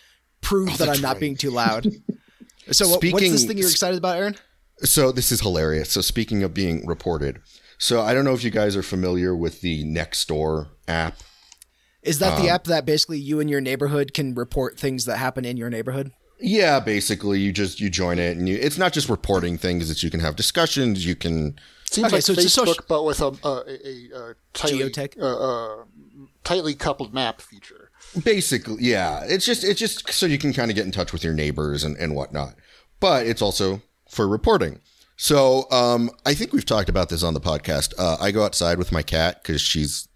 [0.41, 1.21] prove that I'm not right.
[1.21, 1.87] being too loud.
[2.73, 4.37] So what, what's this thing you're excited about, Aaron?
[4.83, 5.91] So this is hilarious.
[5.91, 7.41] So speaking of being reported,
[7.79, 11.19] so I don't know if you guys are familiar with the Nextdoor app.
[12.03, 15.19] Is that Um, the app that basically you and your neighborhood can report things that
[15.19, 16.13] happen in your neighborhood?
[16.41, 20.03] Yeah, basically you just you join it and you it's not just reporting things, it's
[20.03, 21.59] you can have discussions, you can
[21.91, 24.79] Seems Okay, like so it's a Facebook, social- but with a, a, a, a tightly,
[24.91, 25.21] Geotech?
[25.21, 25.25] uh,
[25.81, 25.85] uh,
[26.45, 27.80] tightly coupled map feature.
[28.25, 31.25] Basically yeah, it's just it's just so you can kind of get in touch with
[31.25, 32.55] your neighbors and, and whatnot.
[32.99, 34.81] But it's also for reporting.
[35.17, 37.95] So um I think we've talked about this on the podcast.
[37.99, 40.09] Uh, I go outside with my cat because she's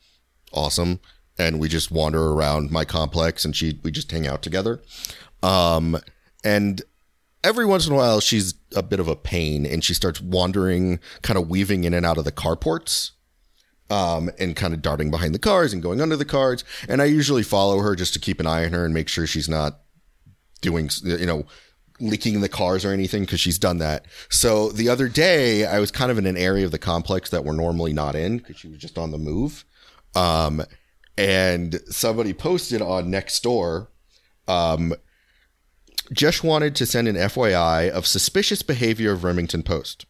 [0.52, 1.00] awesome
[1.38, 4.83] and we just wander around my complex, and she we just hang out together.
[5.42, 5.98] Um,
[6.44, 6.83] and
[7.42, 11.00] every once in a while, she's a bit of a pain, and she starts wandering,
[11.22, 13.11] kind of weaving in and out of the carports.
[13.90, 16.64] Um, and kind of darting behind the cars and going under the cars.
[16.88, 19.27] And I usually follow her just to keep an eye on her and make sure
[19.27, 19.81] she's not
[20.62, 21.44] doing, you know,
[22.01, 24.07] leaking the cars or anything because she's done that.
[24.29, 27.44] So the other day, I was kind of in an area of the complex that
[27.44, 29.64] we're normally not in because she was just on the move.
[30.14, 30.62] Um,
[31.16, 33.88] and somebody posted on Nextdoor,
[34.49, 34.94] um,
[36.12, 40.07] just wanted to send an FYI of suspicious behavior of Remington Post.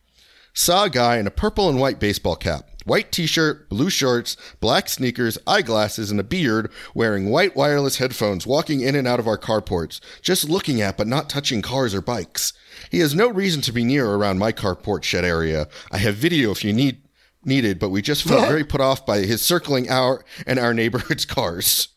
[0.56, 4.36] Saw a guy in a purple and white baseball cap, white t shirt, blue shorts,
[4.60, 9.26] black sneakers, eyeglasses, and a beard, wearing white wireless headphones, walking in and out of
[9.26, 12.52] our carports, just looking at but not touching cars or bikes.
[12.88, 15.66] He has no reason to be near around my carport shed area.
[15.90, 17.02] I have video if you need
[17.44, 21.24] needed, but we just felt very put off by his circling our and our neighborhood's
[21.24, 21.88] cars.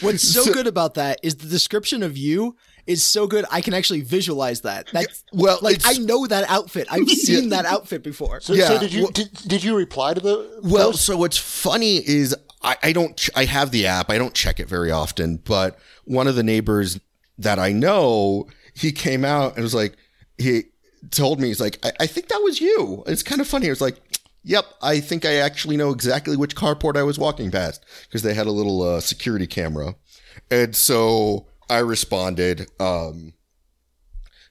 [0.00, 2.56] What's so, good about that is the description of you
[2.88, 3.44] is so good.
[3.52, 4.88] I can actually visualize that.
[4.92, 6.88] That's Well, like I know that outfit.
[6.90, 8.40] I've seen that outfit before.
[8.40, 11.04] So, Yeah, so did you well- did, did you reply to the Well, post?
[11.04, 14.10] so what's funny is I, I don't, ch- I have the app.
[14.10, 16.98] I don't check it very often, but one of the neighbors
[17.38, 19.94] that I know, he came out and was like,
[20.38, 20.64] he
[21.12, 23.04] told me, he's like, I, I think that was you.
[23.06, 23.66] It's kind of funny.
[23.66, 24.00] It was like,
[24.42, 28.34] yep, I think I actually know exactly which carport I was walking past because they
[28.34, 29.94] had a little uh, security camera.
[30.50, 33.32] And so I responded, um,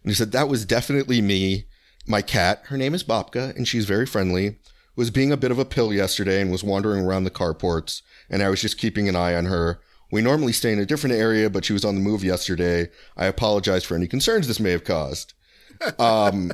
[0.04, 1.66] and he said, that was definitely me.
[2.06, 4.60] My cat, her name is Bobka, and she's very friendly,
[4.96, 8.42] was being a bit of a pill yesterday and was wandering around the carports, and
[8.42, 9.80] I was just keeping an eye on her.
[10.12, 12.88] We normally stay in a different area, but she was on the move yesterday.
[13.18, 15.34] I apologize for any concerns this may have caused.
[16.00, 16.52] Um,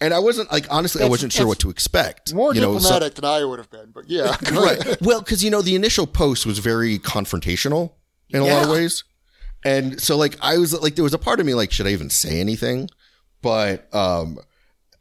[0.00, 2.34] and I wasn't like honestly, I wasn't sure what to expect.
[2.34, 4.36] More you know, so- diplomatic than I would have been, but yeah.
[4.52, 5.00] right.
[5.00, 7.92] Well, because you know the initial post was very confrontational
[8.28, 9.04] in a lot of ways,
[9.64, 11.90] and so like I was like there was a part of me like should I
[11.90, 12.88] even say anything?
[13.42, 14.38] But um,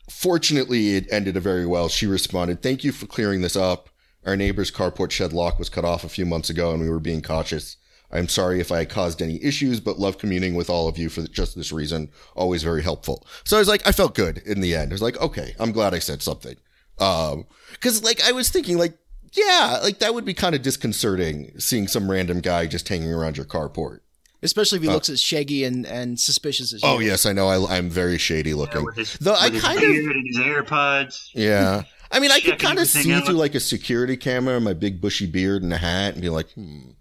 [0.10, 1.90] fortunately, it ended very well.
[1.90, 3.90] She responded, "Thank you for clearing this up.
[4.26, 7.00] Our neighbor's carport shed lock was cut off a few months ago, and we were
[7.00, 7.78] being cautious."
[8.14, 11.24] I'm sorry if I caused any issues, but love communing with all of you for
[11.24, 12.12] just this reason.
[12.36, 13.26] Always very helpful.
[13.44, 14.92] So I was like, I felt good in the end.
[14.92, 16.56] I was like, okay, I'm glad I said something.
[17.00, 17.48] Um,
[17.82, 18.96] cause like I was thinking like,
[19.34, 23.36] yeah, like that would be kind of disconcerting seeing some random guy just hanging around
[23.36, 24.02] your carport.
[24.44, 26.90] Especially if he looks as shaggy and, and suspicious as you.
[26.90, 27.48] Oh yes, I know.
[27.48, 28.84] I, I'm very shady looking.
[28.84, 31.30] with his, Though I with his kind of- beard and his AirPods.
[31.34, 31.84] Yeah.
[32.12, 33.26] I mean, I could kind of see out.
[33.26, 36.52] through like a security camera, my big bushy beard and a hat, and be like,
[36.52, 36.92] hmm,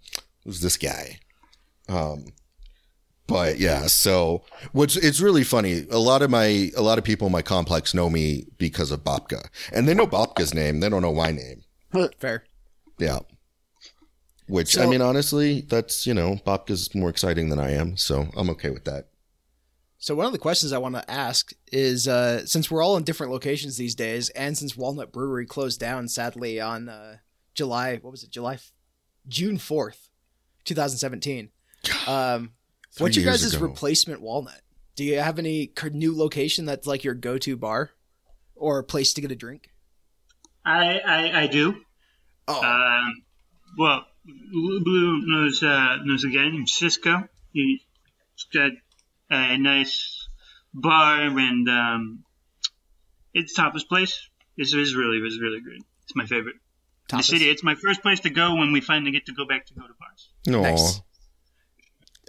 [0.43, 1.19] who's this guy?
[1.87, 2.25] Um,
[3.27, 5.85] but yeah, so what's it's really funny.
[5.91, 9.01] A lot of my a lot of people in my complex know me because of
[9.03, 10.79] Bobka, and they know Bobka's name.
[10.79, 11.63] They don't know my name.
[12.17, 12.43] Fair.
[12.97, 13.19] Yeah.
[14.47, 18.49] Which I mean, honestly, that's you know, Bobka's more exciting than I am, so I'm
[18.51, 19.07] okay with that.
[19.97, 23.03] So one of the questions I want to ask is, uh, since we're all in
[23.03, 27.17] different locations these days, and since Walnut Brewery closed down sadly on uh,
[27.53, 28.59] July, what was it, July,
[29.29, 30.09] June fourth,
[30.65, 31.49] two thousand seventeen.
[32.07, 32.51] Um,
[32.95, 33.65] Three what's your years guys' ago.
[33.65, 34.61] replacement Walnut?
[34.95, 37.91] Do you have any new location that's like your go-to bar
[38.55, 39.71] or place to get a drink?
[40.63, 41.81] I, I, I do.
[42.47, 43.23] Oh, Um,
[43.79, 47.27] well, Blue Blue knows uh, knows a guy named Cisco.
[47.51, 47.81] He's
[48.53, 48.71] got
[49.29, 50.27] a nice
[50.73, 52.23] bar, and um,
[53.33, 54.29] it's Tapas Place.
[54.57, 55.81] It's, it's really it's really good.
[56.03, 56.55] It's my favorite.
[57.11, 59.45] In the city, it's my first place to go when we finally get to go
[59.45, 60.29] back to go to bars.
[60.47, 61.01] No, Nice.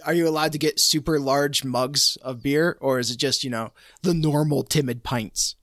[0.05, 3.49] Are you allowed to get super large mugs of beer, or is it just you
[3.49, 3.71] know
[4.03, 5.55] the normal timid pints?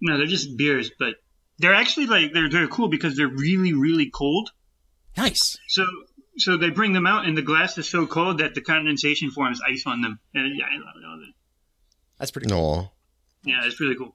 [0.00, 1.16] No, they're just beers, but
[1.58, 4.52] they're actually like they're they're cool because they're really really cold.
[5.16, 5.56] Nice.
[5.68, 5.84] So
[6.36, 9.60] so they bring them out, and the glass is so cold that the condensation forms
[9.68, 10.18] ice on them.
[10.34, 11.06] And yeah, I love it.
[11.06, 11.34] I love it.
[12.18, 12.48] That's pretty.
[12.48, 12.92] cool.
[13.44, 13.50] no.
[13.52, 14.14] Yeah, it's really cool.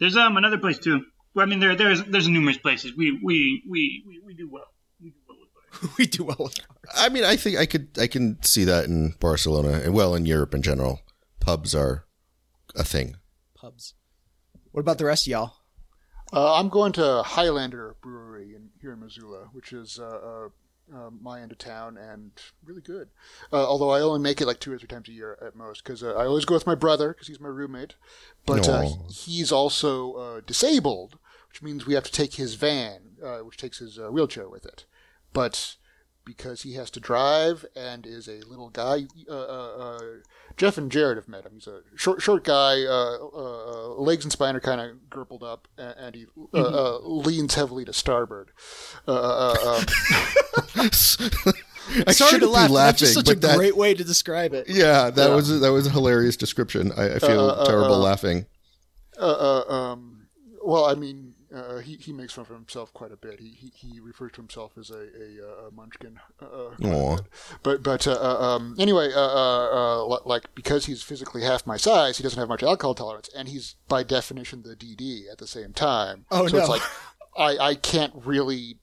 [0.00, 1.04] There's um another place too.
[1.34, 2.92] Well, I mean, there there's there's numerous places.
[2.96, 4.64] We we we we, we do well.
[5.00, 5.96] We do well with bars.
[5.98, 6.96] we do well with bars.
[6.96, 10.26] I mean, I think I could I can see that in Barcelona and well in
[10.26, 11.00] Europe in general.
[11.40, 12.04] Pubs are
[12.74, 13.16] a thing.
[13.54, 13.94] pubs.
[14.72, 15.52] What about the rest of y'all?
[16.32, 20.48] Uh, I'm going to Highlander Brewery in, here in Missoula, which is uh, uh,
[20.94, 22.30] uh, my end of town and
[22.64, 23.08] really good.
[23.52, 25.84] Uh, although I only make it like two or three times a year at most
[25.84, 27.94] because uh, I always go with my brother because he's my roommate.
[28.46, 33.38] But uh, he's also uh, disabled, which means we have to take his van, uh,
[33.38, 34.84] which takes his uh, wheelchair with it.
[35.32, 35.76] But
[36.28, 39.06] because he has to drive and is a little guy.
[39.28, 40.00] Uh, uh, uh,
[40.58, 41.52] Jeff and Jared have met him.
[41.54, 45.66] He's a short, short guy, uh, uh, legs and spine are kind of gurpled up,
[45.78, 46.58] and, and he uh,
[46.96, 48.50] uh, leans heavily to starboard.
[49.06, 49.86] Uh, uh, um,
[52.06, 52.70] I Sorry shouldn't to laugh.
[52.70, 54.68] laughing, That's just such a that, great way to describe it.
[54.68, 55.34] yeah, that Yeah.
[55.34, 56.92] was that was a hilarious description.
[56.96, 58.46] I, I feel Uh, uh, terrible uh, laughing.
[59.18, 59.22] uh,
[59.68, 60.26] uh, um,
[60.62, 63.40] well, I mean, uh, he, he makes fun of himself quite a bit.
[63.40, 66.18] He he, he refers to himself as a, a, uh munchkin.
[66.40, 67.16] Uh, quite a Aw.
[67.16, 67.26] bit.
[67.62, 71.76] But but uh, uh, um, anyway, uh, uh, uh, like because he's physically half my
[71.76, 75.46] size, he doesn't have much alcohol tolerance, and he's by definition the DD at the
[75.46, 76.26] same time.
[76.30, 76.82] Oh, so it's like
[77.36, 78.78] I I can't really,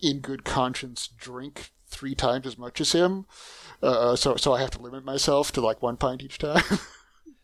[0.00, 3.26] in good conscience, drink three times as much as him.
[3.82, 6.62] Uh, so so I have to limit myself to like one pint each time.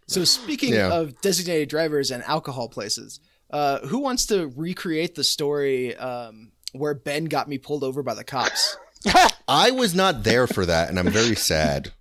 [0.06, 0.92] So speaking Yeah.
[0.92, 3.20] of designated drivers and alcohol places,
[3.54, 8.14] uh, who wants to recreate the story um, where Ben got me pulled over by
[8.14, 8.76] the cops?
[9.48, 11.92] I was not there for that, and I'm very sad.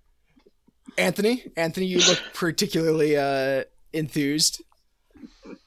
[0.98, 4.62] Anthony, Anthony, you look particularly uh, enthused.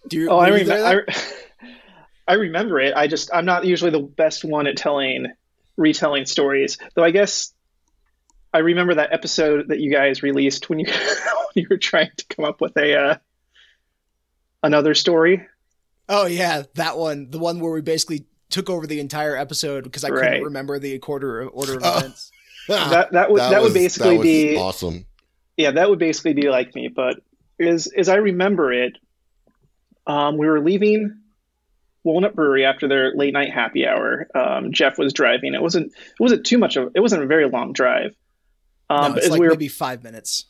[0.09, 0.29] Do you?
[0.29, 1.05] Oh, I were you there remember.
[1.07, 1.71] I,
[2.27, 2.93] I remember it.
[2.93, 5.27] I just I'm not usually the best one at telling
[5.77, 7.03] retelling stories, though.
[7.03, 7.53] I guess
[8.53, 12.25] I remember that episode that you guys released when you when you were trying to
[12.25, 13.17] come up with a uh,
[14.61, 15.47] another story.
[16.09, 20.03] Oh yeah, that one, the one where we basically took over the entire episode because
[20.05, 21.97] I couldn't remember the quarter order of Oh.
[21.99, 22.31] events.
[22.69, 25.05] That that would that, would was- basically was be awesome.
[25.55, 26.89] yeah, that would basically be like me.
[26.89, 27.21] But
[27.61, 28.93] as as I remember it,
[30.05, 31.17] um, we were leaving
[32.03, 34.27] Walnut Brewery after their late night happy hour.
[34.35, 35.53] Um, Jeff was driving.
[35.53, 38.13] It wasn't it wasn't too much of it wasn't a very long drive.
[38.89, 40.45] Um, no, but it's like we were maybe five minutes.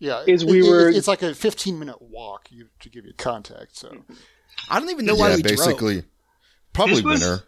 [0.00, 3.04] Yeah, Is it- we it- were- It's like a 15 minute walk you, to give
[3.06, 3.78] you context.
[3.78, 3.96] So
[4.68, 5.56] I don't even know why yeah, we drove.
[5.58, 6.04] basically,
[6.72, 7.44] probably This was- winter.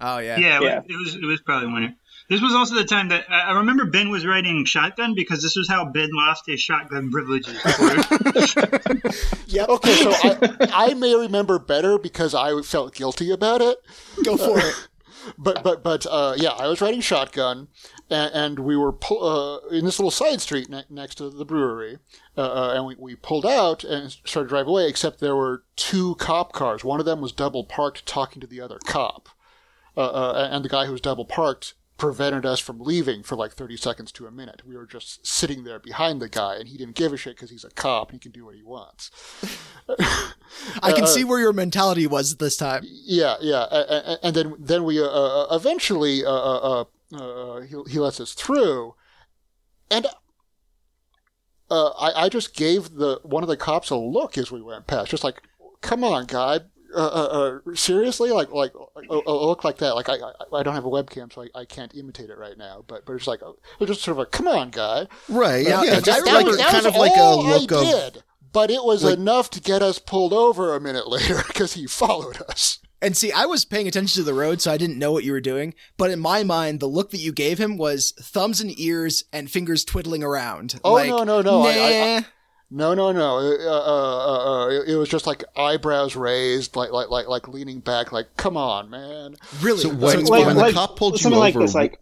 [0.00, 0.36] Oh yeah.
[0.38, 0.80] Yeah, Yeah.
[0.86, 1.94] It, was, it was probably winter.
[2.28, 5.54] This was also the time that I I remember Ben was writing shotgun because this
[5.56, 7.54] was how Ben lost his shotgun privileges.
[9.46, 9.64] yeah.
[9.68, 13.78] okay, so I, I may remember better because I felt guilty about it.
[14.24, 14.74] Go for it.
[15.38, 17.68] But but but uh, yeah, I was writing shotgun,
[18.10, 21.98] and, and we were uh, in this little side street ne- next to the brewery,
[22.36, 24.88] uh, uh, and we, we pulled out and started to drive away.
[24.88, 26.84] Except there were two cop cars.
[26.84, 29.28] One of them was double parked, talking to the other cop,
[29.96, 33.52] uh, uh, and the guy who was double parked prevented us from leaving for like
[33.52, 34.62] 30 seconds to a minute.
[34.66, 37.50] We were just sitting there behind the guy, and he didn't give a shit because
[37.50, 39.12] he's a cop he can do what he wants.
[40.82, 42.82] I can Uh, see where your mentality was at this time.
[42.84, 47.98] Yeah, yeah, and then then we uh, uh, eventually uh, uh, uh, uh, he he
[47.98, 48.94] lets us through,
[49.90, 50.06] and
[51.70, 54.86] uh, I I just gave the one of the cops a look as we went
[54.86, 55.42] past, just like,
[55.80, 56.60] come on, guy.
[56.96, 58.72] Uh, uh, uh, seriously, like, like
[59.10, 59.96] a, a look like that.
[59.96, 62.56] Like, I, I, I don't have a webcam, so I, I can't imitate it right
[62.56, 62.84] now.
[62.86, 63.40] But, but it's like,
[63.80, 65.08] it's just sort of a, come on, guy.
[65.28, 65.66] Right.
[65.66, 65.98] Now, yeah.
[65.98, 68.12] Just that was- that kind was of like a look I of.
[68.12, 68.22] did,
[68.52, 71.88] but it was like- enough to get us pulled over a minute later because he
[71.88, 72.78] followed us.
[73.02, 75.32] And see, I was paying attention to the road, so I didn't know what you
[75.32, 75.74] were doing.
[75.98, 79.50] But in my mind, the look that you gave him was thumbs and ears and
[79.50, 80.80] fingers twiddling around.
[80.82, 81.68] Oh, Like, no, no, no, Nah.
[81.68, 82.26] I- I-
[82.70, 83.36] No, no, no.
[83.36, 87.46] Uh, uh, uh, uh, it, it was just like eyebrows raised, like, like, like, like
[87.46, 89.36] leaning back, like, come on, man.
[89.60, 89.80] really?
[89.82, 92.00] So So when- when more the like, cop pulled you something like over, this, like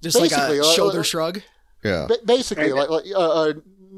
[0.00, 1.42] just like a uh, shoulder uh, shrug.
[1.84, 2.06] Yeah.
[2.08, 2.72] Ba- basically, Okay.
[2.72, 3.52] like, like uh, uh,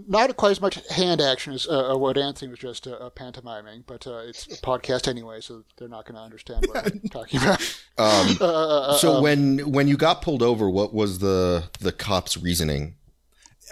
[0.09, 3.11] not quite as much hand action as uh, uh, what Anthony was just uh, uh,
[3.11, 7.01] pantomiming, but uh, it's a podcast anyway, so they're not going to understand what I'm
[7.11, 7.61] talking about.
[7.97, 12.37] Um, Uh, so um, when when you got pulled over, what was the the cop's
[12.37, 12.97] reasoning?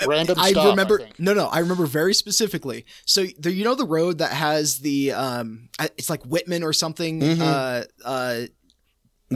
[0.06, 0.98] random I stop, remember.
[0.98, 1.18] think.
[1.20, 2.86] no, no, I remember very specifically.
[3.04, 7.20] So the, you know the road that has the um, it's like Whitman or something.
[7.20, 7.78] Mhm.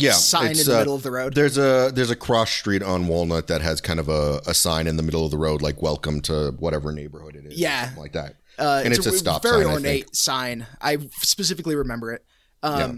[0.01, 1.35] Yeah, sign in the uh, middle of the road.
[1.35, 4.87] There's a there's a cross street on Walnut that has kind of a, a sign
[4.87, 7.91] in the middle of the road, like "Welcome to whatever neighborhood it is." Yeah.
[7.97, 8.37] like that.
[8.59, 10.67] Uh, And it's a stop very sign, I ornate sign.
[10.81, 12.25] I specifically remember it.
[12.63, 12.93] Um, Yeah.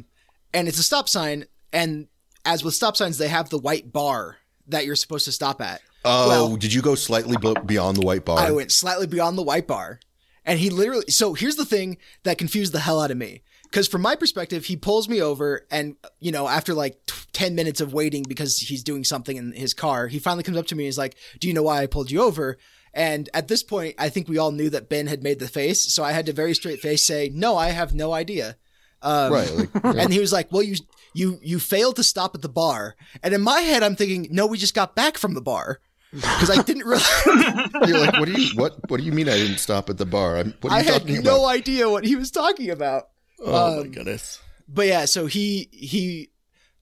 [0.61, 1.47] and it's a stop sign.
[1.73, 2.07] And
[2.45, 4.37] as with stop signs, they have the white bar
[4.69, 5.81] that you're supposed to stop at.
[6.05, 8.39] Oh, Well- did you go slightly beyond the white bar?
[8.39, 9.99] I went slightly beyond the white bar.
[10.45, 13.43] And he literally, so here's the thing that confused the hell out of me.
[13.73, 17.55] Cause from my perspective, he pulls me over and, you know, after like t- 10
[17.55, 20.75] minutes of waiting because he's doing something in his car, he finally comes up to
[20.75, 22.57] me and he's like, do you know why I pulled you over?
[22.95, 25.93] And at this point, I think we all knew that Ben had made the face.
[25.93, 28.57] So I had to very straight face say, no, I have no idea.
[29.03, 29.51] Um, right.
[29.55, 30.03] Like, yeah.
[30.03, 30.75] and he was like, "Well, you
[31.15, 34.47] you you failed to stop at the bar." And in my head, I'm thinking, "No,
[34.47, 35.79] we just got back from the bar."
[36.11, 37.03] Because I didn't really,
[37.87, 40.07] You're like, what do you what what do you mean I didn't stop at the
[40.07, 40.39] bar?
[40.39, 41.07] I'm, what are you talking about?
[41.07, 41.55] I you had no about?
[41.55, 43.11] idea what he was talking about.
[43.41, 44.41] Oh my um, goodness.
[44.69, 46.31] But yeah, so he he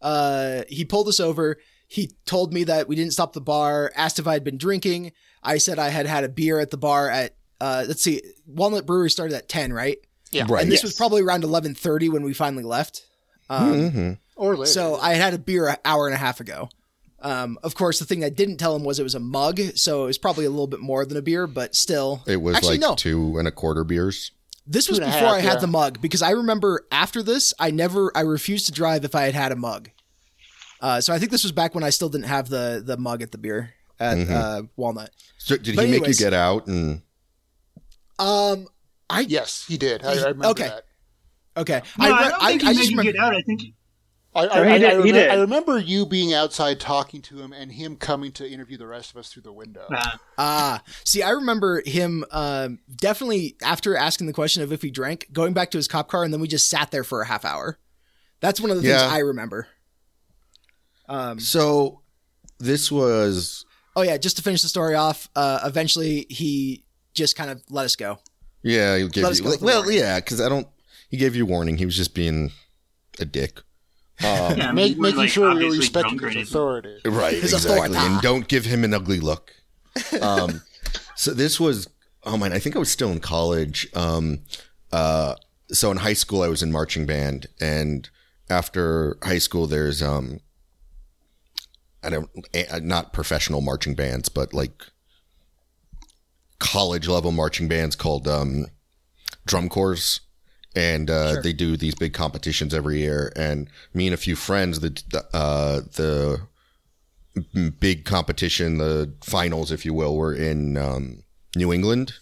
[0.02, 1.59] uh he pulled us over.
[1.88, 5.12] He told me that we didn't stop the bar, asked if I had been drinking.
[5.42, 8.86] I said I had had a beer at the bar at, uh, let's see, Walnut
[8.86, 9.98] Brewery started at 10, right?
[10.32, 10.46] Yeah.
[10.48, 10.62] Right.
[10.62, 10.84] and this yes.
[10.84, 13.07] was probably around 11.30 when we finally left.
[13.48, 14.66] Um, hmm Or later.
[14.66, 16.68] So I had had a beer an hour and a half ago.
[17.20, 20.04] Um, of course, the thing I didn't tell him was it was a mug, so
[20.04, 22.22] it was probably a little bit more than a beer, but still.
[22.26, 22.94] It was Actually, like no.
[22.96, 24.32] two and a quarter beers.
[24.66, 25.60] This was Two and a before half, I had yeah.
[25.60, 29.22] the mug because I remember after this, I never, I refused to drive if I
[29.22, 29.90] had had a mug.
[30.80, 33.22] Uh, so I think this was back when I still didn't have the the mug
[33.22, 34.30] at the beer at Mhm.
[34.30, 35.10] uh, Walnut.
[35.38, 37.00] So did But he make you get out and?
[38.18, 38.66] Um,
[39.08, 40.04] I yes, he did.
[40.04, 40.68] I, I remember Okay.
[40.68, 40.84] that.
[41.56, 41.82] okay.
[41.98, 43.12] No, I, re- don't think he I made just you remember.
[43.12, 43.34] get out.
[43.34, 43.62] I think
[44.37, 45.30] I, I, No, I- did- I he did.
[45.30, 49.11] I remember you being outside talking to him and him coming to interview the rest
[49.11, 49.87] of us through the window.
[49.91, 54.91] uh, Ah, see, I remember him um, definitely after asking the question of if he
[54.91, 57.26] drank, going back to his cop car, and then we just sat there for a
[57.26, 57.78] half hour.
[58.41, 59.09] That's one of the things Yeah.
[59.09, 59.66] I remember.
[61.09, 62.03] Um, So
[62.59, 63.64] this was
[63.95, 66.84] oh yeah, just to finish the story off, uh, eventually he
[67.14, 68.18] just kind of let us go.
[68.62, 68.97] yeah.
[68.99, 70.66] He gave Let you go like, with the well, yeah, because I don't.
[71.09, 71.78] He gave you warning.
[71.78, 72.51] He was just being
[73.20, 73.61] a dick.
[74.24, 77.00] Um, yeah, I mean, Make, making like, sure you're respecting his authority.
[77.04, 77.90] Right, His exactly.
[77.90, 77.96] authority.
[77.96, 79.52] And don't give him an ugly look.
[80.20, 80.62] Um,
[81.14, 81.88] so this was,
[82.24, 83.88] oh man, I think I was still in college.
[83.94, 84.40] Um,
[84.92, 85.36] uh,
[85.70, 88.08] so in high school, I was in marching band, and
[88.50, 90.40] after high school, there's um,
[92.02, 94.82] I don't, eh, not professional marching bands, but like
[96.58, 98.66] college level marching bands called um,
[99.44, 100.20] drum corps.
[100.76, 101.42] And uh, Sure.
[101.42, 103.32] they do these big competitions every year.
[103.34, 106.42] And me and a few friends, the the, uh, the
[107.80, 111.22] big competition, the finals, if you will, were in um,
[111.56, 112.14] New England,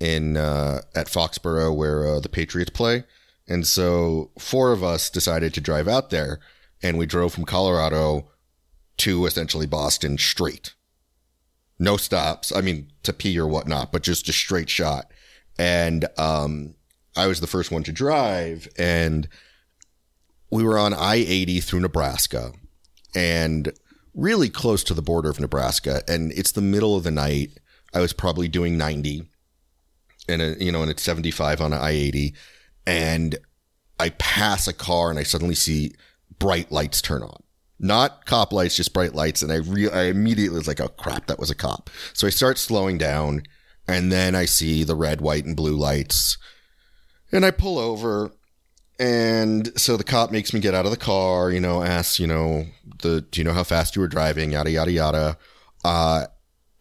[0.00, 3.04] in uh, at Foxborough, where uh, the Patriots play.
[3.46, 6.40] And so four of us decided to drive out there,
[6.82, 8.30] and we drove from Colorado
[8.98, 10.74] to essentially Boston straight.
[11.78, 12.52] No stops.
[12.54, 15.10] I mean, to pee or whatnot, but just a straight shot.
[15.58, 16.74] And um,
[17.16, 19.28] I was the first one to drive, and
[20.50, 22.52] we were on I 80 through Nebraska
[23.14, 23.72] and
[24.14, 26.02] really close to the border of Nebraska.
[26.08, 27.58] And it's the middle of the night.
[27.94, 29.28] I was probably doing 90
[30.28, 32.34] and, a, you know, and it's 75 on I 80.
[32.86, 33.38] And
[33.98, 35.92] I pass a car and I suddenly see
[36.38, 37.42] bright lights turn on.
[37.78, 39.42] Not cop lights, just bright lights.
[39.42, 41.88] And I re- I immediately was like, oh crap, that was a cop.
[42.12, 43.42] So I start slowing down
[43.88, 46.36] and then I see the red, white, and blue lights.
[47.32, 48.32] And I pull over
[48.98, 52.26] and so the cop makes me get out of the car, you know, asks, you
[52.26, 52.66] know,
[53.02, 55.38] the do you know how fast you were driving, yada yada yada.
[55.84, 56.26] Uh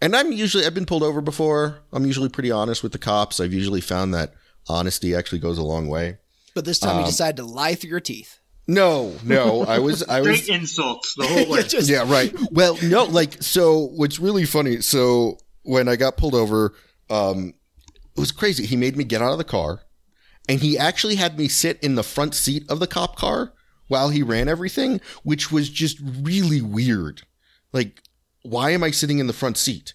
[0.02, 1.80] and I'm usually I've been pulled over before.
[1.94, 3.40] I'm usually pretty honest with the cops.
[3.40, 4.34] I've usually found that
[4.68, 6.18] honesty actually goes a long way.
[6.56, 8.40] But this time you Um, decided to lie through your teeth.
[8.68, 11.64] No, no, I was I was Straight insults the whole way.
[11.64, 12.36] Just- yeah, right.
[12.52, 13.80] Well, no, like so.
[13.96, 14.82] What's really funny?
[14.82, 16.74] So when I got pulled over,
[17.10, 17.54] um,
[18.16, 18.66] it was crazy.
[18.68, 19.82] He made me get out of the car,
[20.50, 23.54] and he actually had me sit in the front seat of the cop car
[23.88, 27.22] while he ran everything, which was just really weird.
[27.72, 28.02] Like,
[28.42, 29.94] why am I sitting in the front seat?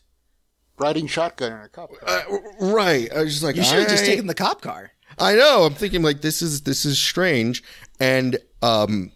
[0.78, 2.08] Riding shotgun in a cop car.
[2.08, 3.12] Uh, right.
[3.12, 4.92] I was just like, You should have just taken the cop car.
[5.18, 5.64] I know.
[5.64, 7.62] I'm thinking like this is this is strange,
[8.00, 9.12] and um,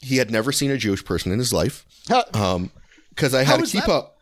[0.00, 1.86] he had never seen a Jewish person in his life.
[2.34, 2.70] Um,
[3.10, 4.12] because I had a is that?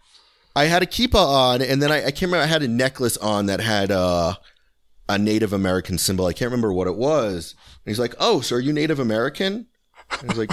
[0.54, 2.44] I had a kippah on, and then I, I can't remember.
[2.44, 4.34] I had a necklace on that had uh,
[5.08, 6.26] a Native American symbol.
[6.26, 7.54] I can't remember what it was.
[7.84, 9.66] And he's like, "Oh, so are you Native American?"
[10.20, 10.52] And I was like,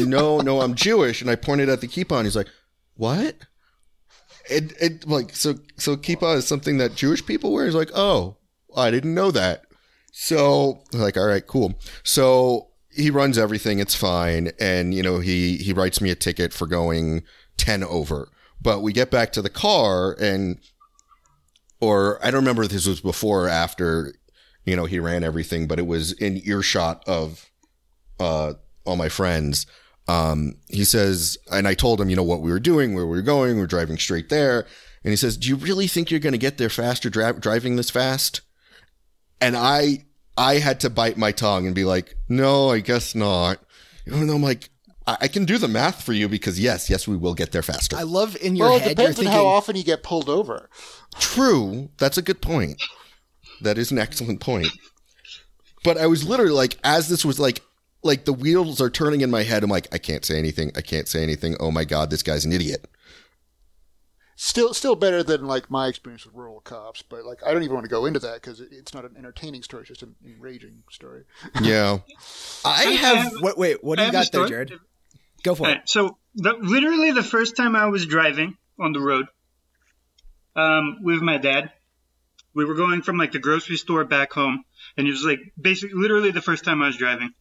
[0.00, 2.48] "No, no, I'm Jewish." And I pointed at the kippah, he's like,
[2.94, 3.36] "What?"
[4.48, 7.66] It, it like so so kippah is something that Jewish people wear.
[7.66, 8.36] He's like, "Oh,
[8.76, 9.64] I didn't know that."
[10.12, 11.74] So like, all right, cool.
[12.02, 13.78] So he runs everything.
[13.78, 14.50] It's fine.
[14.58, 17.22] And, you know, he, he writes me a ticket for going
[17.56, 18.28] 10 over,
[18.60, 20.58] but we get back to the car and,
[21.80, 24.14] or I don't remember if this was before or after,
[24.64, 27.50] you know, he ran everything, but it was in earshot of,
[28.18, 28.54] uh,
[28.84, 29.66] all my friends.
[30.08, 33.16] Um, he says, and I told him, you know, what we were doing, where we
[33.16, 34.66] were going, we are driving straight there.
[35.04, 37.76] And he says, do you really think you're going to get there faster dri- driving
[37.76, 38.42] this fast?
[39.40, 40.04] and I
[40.36, 43.58] I had to bite my tongue and be like, no, I guess not.
[44.06, 44.70] Though I'm like,
[45.10, 47.62] I, I can do the math for you because yes, yes, we will get there
[47.62, 47.96] faster.
[47.96, 49.40] I love in your well, it head you're depends on thinking.
[49.40, 50.68] how often you get pulled over.
[51.18, 52.80] True, that's a good point.
[53.60, 54.68] That is an excellent point.
[55.82, 57.62] But I was literally like, as this was like,
[58.02, 59.62] like the wheels are turning in my head.
[59.62, 60.70] I'm like, I can't say anything.
[60.76, 61.56] I can't say anything.
[61.60, 62.86] Oh my god, this guy's an idiot.
[64.36, 67.02] Still, still better than like my experience with rural cops.
[67.02, 69.62] But like, I don't even want to go into that because it's not an entertaining
[69.62, 71.24] story; it's just an enraging story.
[71.60, 71.98] Yeah,
[72.64, 73.32] I have.
[73.42, 74.48] wait, wait, what do I you got there, story.
[74.48, 74.72] Jared?
[75.42, 75.74] Go for All it.
[75.74, 79.26] right, so the, literally the first time I was driving on the road
[80.56, 81.72] um, with my dad,
[82.54, 84.64] we were going from like the grocery store back home,
[84.96, 87.32] and it was like basically literally the first time I was driving.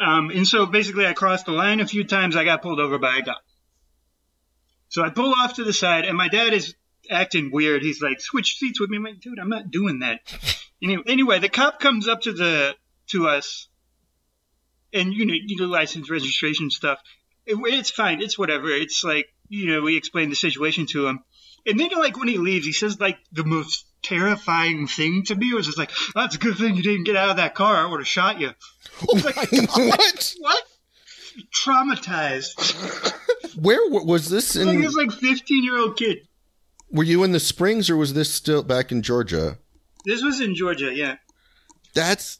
[0.00, 2.34] Um, and so basically, I crossed the line a few times.
[2.34, 3.42] I got pulled over by a cop.
[4.88, 6.74] So I pull off to the side, and my dad is
[7.10, 7.82] acting weird.
[7.82, 10.20] He's like, "Switch seats with me." I'm like, "Dude, I'm not doing that."
[10.82, 12.74] anyway, anyway, the cop comes up to the
[13.08, 13.68] to us,
[14.92, 16.98] and you know, you know, license registration stuff.
[17.46, 18.20] It, it's fine.
[18.22, 18.68] It's whatever.
[18.68, 21.20] It's like you know, we explain the situation to him,
[21.66, 25.52] and then like when he leaves, he says like the most terrifying thing to me.
[25.54, 27.76] Was just like, "That's a good thing you didn't get out of that car.
[27.76, 28.50] I would have shot you."
[29.08, 29.32] Oh my
[29.88, 30.34] what?
[30.38, 30.64] What?
[31.54, 33.12] Traumatized.
[33.56, 34.56] Where was this?
[34.56, 36.18] Like, In was like 15 year old kid.
[36.90, 39.58] were you in the Springs or was this still back in Georgia?
[40.04, 41.16] This was in Georgia, yeah.
[41.94, 42.38] That's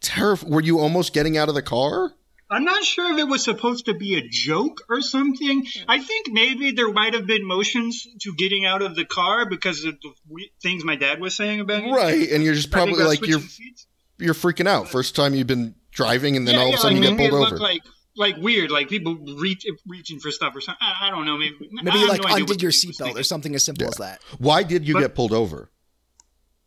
[0.00, 0.52] terrifying.
[0.52, 2.12] Were you almost getting out of the car?
[2.48, 5.66] I'm not sure if it was supposed to be a joke or something.
[5.88, 9.84] I think maybe there might have been motions to getting out of the car because
[9.84, 11.90] of the we- things my dad was saying about it.
[11.90, 13.86] Right, and you're just probably like you're seats.
[14.18, 14.88] you're freaking out.
[14.88, 17.30] First time you've been driving, and then yeah, all of a sudden like, you get
[17.30, 17.56] pulled it over.
[17.58, 17.82] like
[18.18, 20.78] like weird, like people reach, reaching for stuff or something.
[20.80, 21.36] I, I don't know.
[21.36, 23.88] Maybe Maybe have you like no undid your seatbelt or something as simple Yeah.
[23.88, 24.20] as that.
[24.38, 25.70] Why did you But- get pulled over?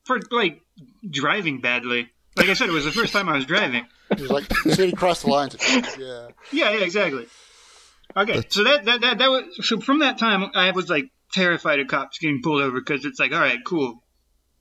[0.06, 0.62] for like
[1.10, 2.10] driving badly.
[2.40, 3.86] Like I said, it was the first time I was driving.
[4.16, 5.58] He was like, he said he crossed the lines.
[6.00, 6.28] Yeah.
[6.54, 7.28] Yeah, yeah, exactly.
[8.16, 11.80] Okay, so that, that that that was so from that time I was like terrified
[11.80, 14.02] of cops getting pulled over because it's like all right, cool,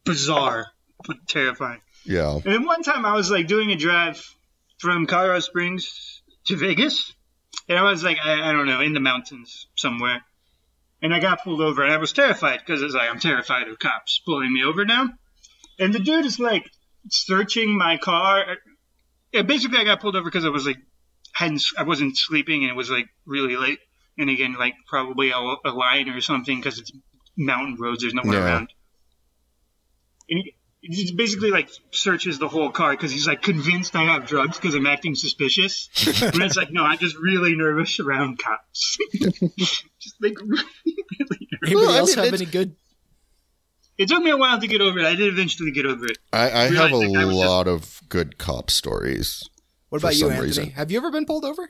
[0.05, 0.67] bizarre,
[1.07, 1.81] but terrifying.
[2.05, 2.35] Yeah.
[2.35, 4.23] And then one time I was like doing a drive
[4.79, 7.15] from Colorado Springs to Vegas,
[7.69, 10.23] and I was like I, I don't know in the mountains somewhere,
[11.01, 13.79] and I got pulled over and I was terrified because it's like I'm terrified of
[13.79, 15.09] cops pulling me over now,
[15.79, 16.69] and the dude is like
[17.11, 18.45] searching my car.
[19.33, 20.79] Yeah, basically I got pulled over because I was like
[21.35, 23.79] hadn't I wasn't sleeping and it was like really late,
[24.17, 26.91] and again like probably a, a line or something because it's
[27.37, 28.03] mountain roads.
[28.03, 28.45] There's nowhere Yeah.
[28.45, 28.73] around.
[30.31, 34.05] And he, he just basically like searches the whole car because he's like convinced I
[34.05, 35.89] have drugs because I'm acting suspicious.
[36.23, 38.99] and it's like, no, I'm just really nervous around cops.
[39.59, 39.85] just
[40.21, 41.67] like really, really nervous.
[41.67, 42.77] Anybody Well, I else mean, have any good?
[43.99, 45.05] It took me a while to get over it.
[45.05, 46.19] I did eventually get over it.
[46.33, 49.49] I, I have Realized a that guy was just- lot of good cop stories.
[49.89, 50.47] What for about you, some Anthony?
[50.47, 50.71] reason.
[50.71, 51.69] Have you ever been pulled over?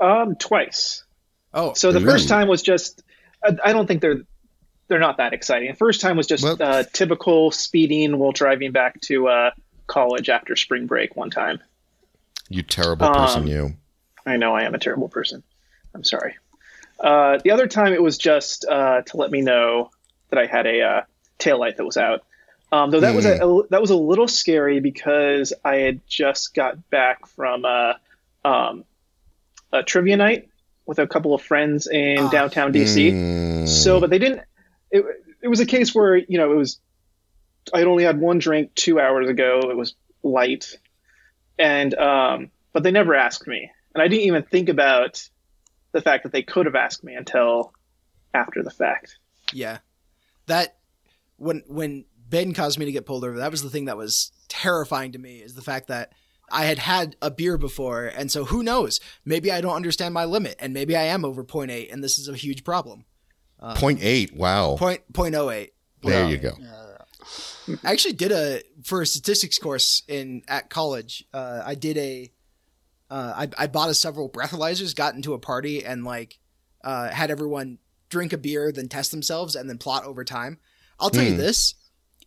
[0.00, 1.04] Um, twice.
[1.52, 2.04] Oh, So the Ooh.
[2.04, 3.02] first time was just
[3.44, 4.22] I, I don't think they're
[4.88, 5.68] they're not that exciting.
[5.70, 9.50] The first time was just Well- uh, typical speeding while driving back to uh,
[9.86, 11.60] college after spring break one time.
[12.48, 13.74] You terrible person, Um, you.
[14.26, 15.42] I know I am a terrible person.
[15.94, 16.36] I'm sorry.
[17.00, 19.90] Uh, the other time it was just uh, to let me know
[20.34, 21.00] that I had a uh,
[21.38, 22.24] tail light that was out.
[22.72, 26.54] Um, though that was a, a- that was a little scary because I had just
[26.54, 27.94] got back from uh,
[28.44, 28.84] um,
[29.72, 30.48] a trivia night
[30.86, 32.30] with a couple of friends in Ah.
[32.30, 33.12] downtown DC.
[33.12, 34.40] Mm, So, but they didn't.
[34.90, 35.04] It,
[35.42, 36.80] it was a case where you know it was.
[37.72, 39.60] I had only had one drink two hours ago.
[39.70, 40.76] It was light,
[41.58, 45.26] and um, but they never asked me, and I didn't even think about
[45.92, 47.72] the fact that they could have asked me until
[48.34, 49.16] after the fact.
[49.52, 49.78] yeah.
[50.46, 50.76] That
[51.36, 54.32] when when Ben caused me to get pulled over, that was the thing that was
[54.48, 55.36] terrifying to me.
[55.38, 56.12] Is the fact that
[56.50, 59.00] I had had a beer before, and so who knows?
[59.24, 62.28] Maybe I don't understand my limit, and maybe I am over 0.8, and this is
[62.28, 63.04] a huge problem.
[63.76, 64.34] point eight.
[64.36, 64.76] Wow.
[64.78, 65.70] 0.08.
[66.02, 66.28] there Yeah.
[66.28, 66.52] you go.
[67.82, 71.24] I actually did a for a statistics course in at college.
[71.32, 72.30] Uh, I did a
[73.10, 76.38] uh, I, I bought a several breathalyzers, got into a party, and like
[76.84, 77.78] uh, had everyone
[78.08, 80.58] drink a beer, then test themselves, and then plot over time.
[81.00, 81.38] I'll tell you Hmm.
[81.38, 81.74] this: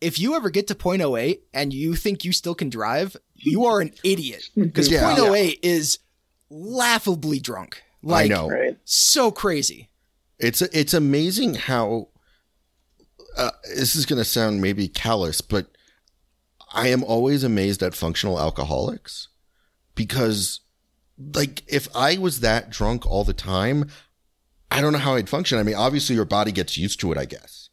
[0.01, 3.81] if you ever get to 0.08 and you think you still can drive, you are
[3.81, 5.01] an idiot because Yeah.
[5.15, 5.99] 0.08 is
[6.49, 7.83] laughably drunk.
[8.03, 8.49] Like, I know.
[8.49, 8.77] Right?
[8.85, 9.89] so crazy.
[10.39, 12.09] It's it's amazing how
[13.35, 15.67] uh, this is going to sound maybe callous, but
[16.73, 19.27] I am always amazed at functional alcoholics
[19.95, 20.59] because,
[21.35, 23.89] like, if I was that drunk all the time,
[24.69, 25.57] I don't know how I'd function.
[25.57, 27.69] I mean, obviously, your body gets used to it, I guess,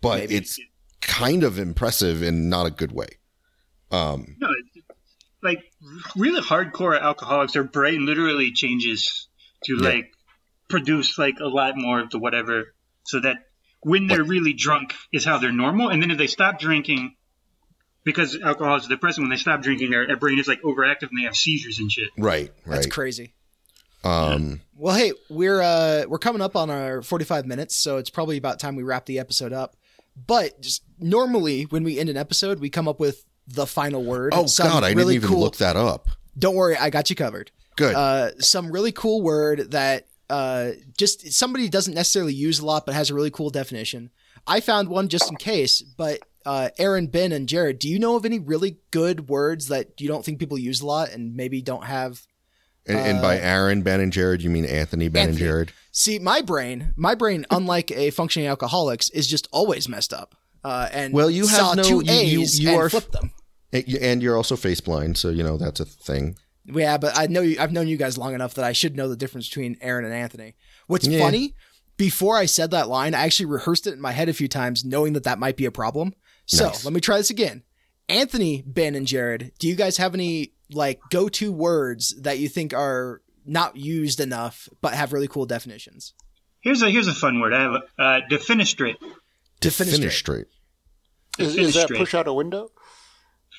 [0.00, 0.36] but Maybe.
[0.36, 0.58] it's
[1.00, 3.08] kind of impressive in not a good way.
[3.90, 4.86] Um, No, it's
[5.42, 5.58] like
[6.16, 9.28] really hardcore alcoholics, their brain literally changes
[9.64, 9.88] to Yeah.
[9.88, 10.12] like
[10.68, 12.74] produce like a lot more of the whatever,
[13.04, 13.36] so that
[13.82, 17.14] when they're really drunk is how they're normal, and then if they stop drinking,
[18.04, 21.18] because alcohol is depressing, when they stop drinking, their, their brain is like overactive and
[21.20, 22.08] they have seizures and shit.
[22.16, 22.90] right, That's right.
[22.92, 23.34] crazy.
[24.04, 28.36] Um, Well, hey, we're uh we're coming up on our 45 minutes, so it's probably
[28.36, 29.76] about time we wrap the episode up.
[30.26, 34.32] But just normally when we end an episode, we come up with the final word.
[34.34, 36.08] oh God, I really didn't even cool- look that up.
[36.38, 37.50] Don't worry, I got you covered.
[37.76, 37.94] Good.
[37.94, 42.94] uh, some really cool word that uh, just somebody doesn't necessarily use a lot, but
[42.94, 44.10] has a really cool definition.
[44.46, 48.16] I found one just in case, but uh, Aaron, Ben, and Jared, do you know
[48.16, 51.62] of any really good words that you don't think people use a lot and maybe
[51.62, 52.26] don't have?
[52.86, 55.72] And, and by Aaron, Ben, and Jared, you mean Anthony, Ben, and Jared?
[55.92, 60.34] See, my brain, my brain, unlike a functioning alcoholic's, is just always messed up.
[60.64, 63.12] Uh, and Well, you have saw no- two you- you- A's you and are- flipped
[63.12, 63.32] them.
[63.72, 66.36] And you- and you're also face blind, so you know that's a thing.
[66.64, 69.08] Yeah, but I know you, I've known you guys long enough that I should know
[69.08, 70.54] the difference between Aaron and Anthony.
[70.86, 71.18] What's Yeah.
[71.18, 71.54] funny,
[71.96, 74.84] before I said that line, I actually rehearsed it in my head a few times,
[74.84, 76.14] knowing that that might be a problem.
[76.46, 76.84] So Nice.
[76.84, 77.62] let me try this again.
[78.08, 82.74] Anthony, Ben, and Jared, do you guys have any like go-to words that you think
[82.74, 86.14] are not used enough but have really cool definitions?
[86.60, 87.52] Here's a here's a fun word.
[87.52, 88.96] I have a, uh, defenestrate.
[89.60, 89.90] Defenestrate.
[89.90, 90.46] Finish straight.
[91.38, 92.70] Is, is that push out a window?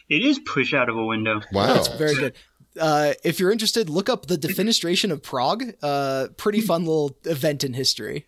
[0.10, 1.42] It is push out of a window.
[1.52, 1.74] Wow.
[1.74, 2.34] That's very good.
[2.80, 5.64] Uh, if you're interested, look up the defenestration of Prague.
[5.82, 8.28] Uh, pretty fun little event in history.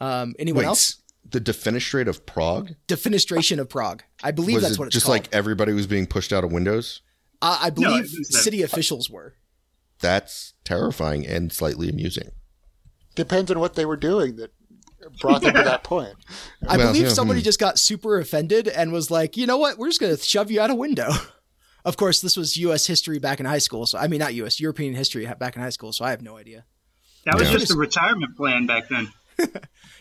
[0.00, 1.02] Um, anyone Wait, else?
[1.28, 4.02] the defenestrate of Prague Defenestration of Prague.
[4.22, 5.00] I believe was that's it what it's called.
[5.02, 5.14] just called.
[5.14, 7.02] like everybody was being pushed out of windows?
[7.42, 9.34] Uh, I believe it was that- city officials were.
[10.00, 12.30] That's terrifying and slightly amusing.
[13.14, 14.50] Depends on what they were doing that
[15.20, 16.14] brought them to that point.
[16.66, 17.44] I Well, believe yeah, somebody hmm.
[17.44, 19.78] just got super offended and was like, you know what?
[19.78, 21.10] We're just going to shove you out a window.
[21.84, 22.86] of course, this was U.S.
[22.86, 23.86] history back in high school.
[23.86, 25.92] So, I mean, not U.S., European history back in high school.
[25.92, 26.64] So I have no idea.
[27.26, 27.58] That was Yeah.
[27.58, 29.12] just a retirement plan back then.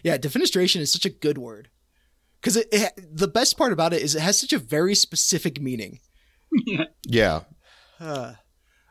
[0.03, 1.69] Yeah, defenestration is such a good word.
[2.39, 5.61] Because it, it, the best part about it is it has such a very specific
[5.61, 5.99] meaning.
[7.05, 7.41] Yeah.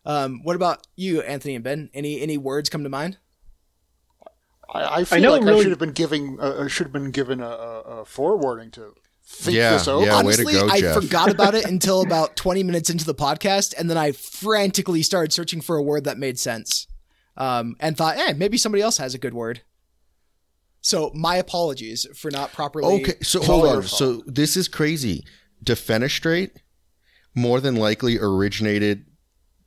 [0.06, 1.90] Um, what about you, Anthony and Ben?
[1.92, 3.18] Any any words come to mind?
[4.72, 7.40] I, I feel know like I should have been giving uh, should have been given
[7.40, 8.94] a, a, a forewarning to
[9.26, 10.06] think Yeah, this over.
[10.06, 10.22] yeah.
[10.22, 10.94] way to Honestly, go, I Jeff.
[11.02, 15.32] forgot about it until about 20 minutes into the podcast, and then I frantically started
[15.32, 16.86] searching for a word that made sense,
[17.36, 19.62] um, and thought, eh, maybe somebody else has a good word.
[20.80, 23.02] So my apologies for not properly.
[23.02, 23.82] Okay, so hold on.
[23.82, 25.24] So this is crazy.
[25.64, 26.52] Defenestrate
[27.34, 29.06] more than likely originated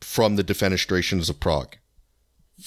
[0.02, 1.78] from the defenestrations of Prague.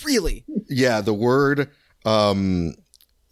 [0.04, 0.44] Really?
[0.68, 1.70] Yeah, the word.
[2.04, 2.74] Um,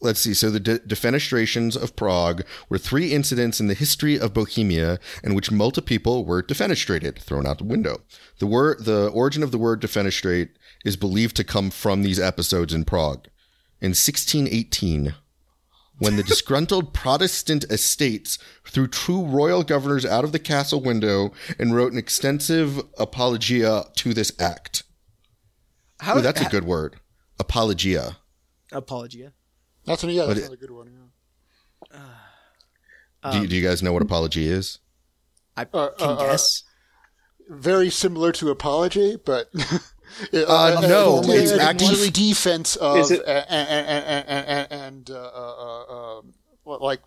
[0.01, 0.35] let's see.
[0.35, 5.35] So the de- defenestrations of Prague were three incidents in the history of Bohemia in
[5.35, 8.03] which multiple people were defenestrated, thrown out the window.
[8.39, 10.51] The word, the origin of the word defenestrate
[10.85, 13.27] is believed to come from these episodes in Prague.
[13.81, 15.15] In 1618,
[15.99, 21.75] when the disgruntled Protestant estates threw two royal governors out of the castle window and
[21.75, 24.83] wrote an extensive apologia to this act.
[26.01, 26.19] How?
[26.19, 26.97] Ooh, that's a good word.
[27.39, 28.19] Apologia.
[28.73, 29.33] apologia.
[29.87, 30.91] That's an, yeah, that's But it- another good one.
[33.23, 33.31] Yeah.
[33.33, 34.79] do, you, do you guys know what apology is?
[35.57, 36.63] I Uh, can uh, uh, guess.
[37.49, 39.51] Very similar to apology, but
[40.33, 46.19] Uh, no, it's a actually- defense of it- and and and, and, and uh, uh,
[46.67, 47.01] uh, like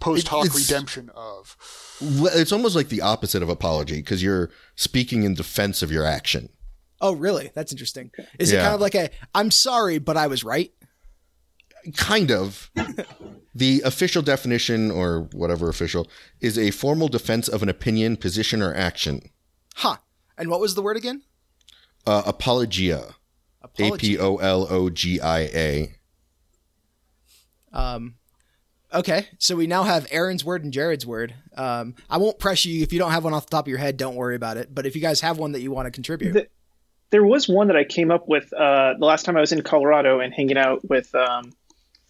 [0.00, 1.56] post hoc redemption of.
[2.00, 6.48] It's almost like the opposite of apology because you're speaking in defense of your action.
[7.02, 7.50] Oh, really?
[7.54, 8.10] That's interesting.
[8.38, 10.72] Is it kind of like a "I'm sorry, but I was right"?
[11.96, 12.70] Kind of.
[13.54, 16.08] the official definition, or whatever official,
[16.40, 19.22] is a formal defense of an opinion, position, or action.
[19.76, 19.96] Huh?
[20.38, 21.22] And what was the word again?
[22.06, 23.14] Uh, apologia.
[23.62, 24.16] A Apology.
[24.16, 25.92] P O L O G I A.
[27.72, 28.14] Um,
[28.92, 31.34] okay, so we now have Aaron's word and Jared's word.
[31.56, 33.78] Um, I won't press you if you don't have one off the top of your
[33.78, 33.96] head.
[33.96, 34.74] Don't worry about it.
[34.74, 36.48] But if you guys have one that you want to contribute, The-
[37.10, 39.62] There was one that I came up with uh, the last time I was in
[39.62, 41.52] Colorado and hanging out with um,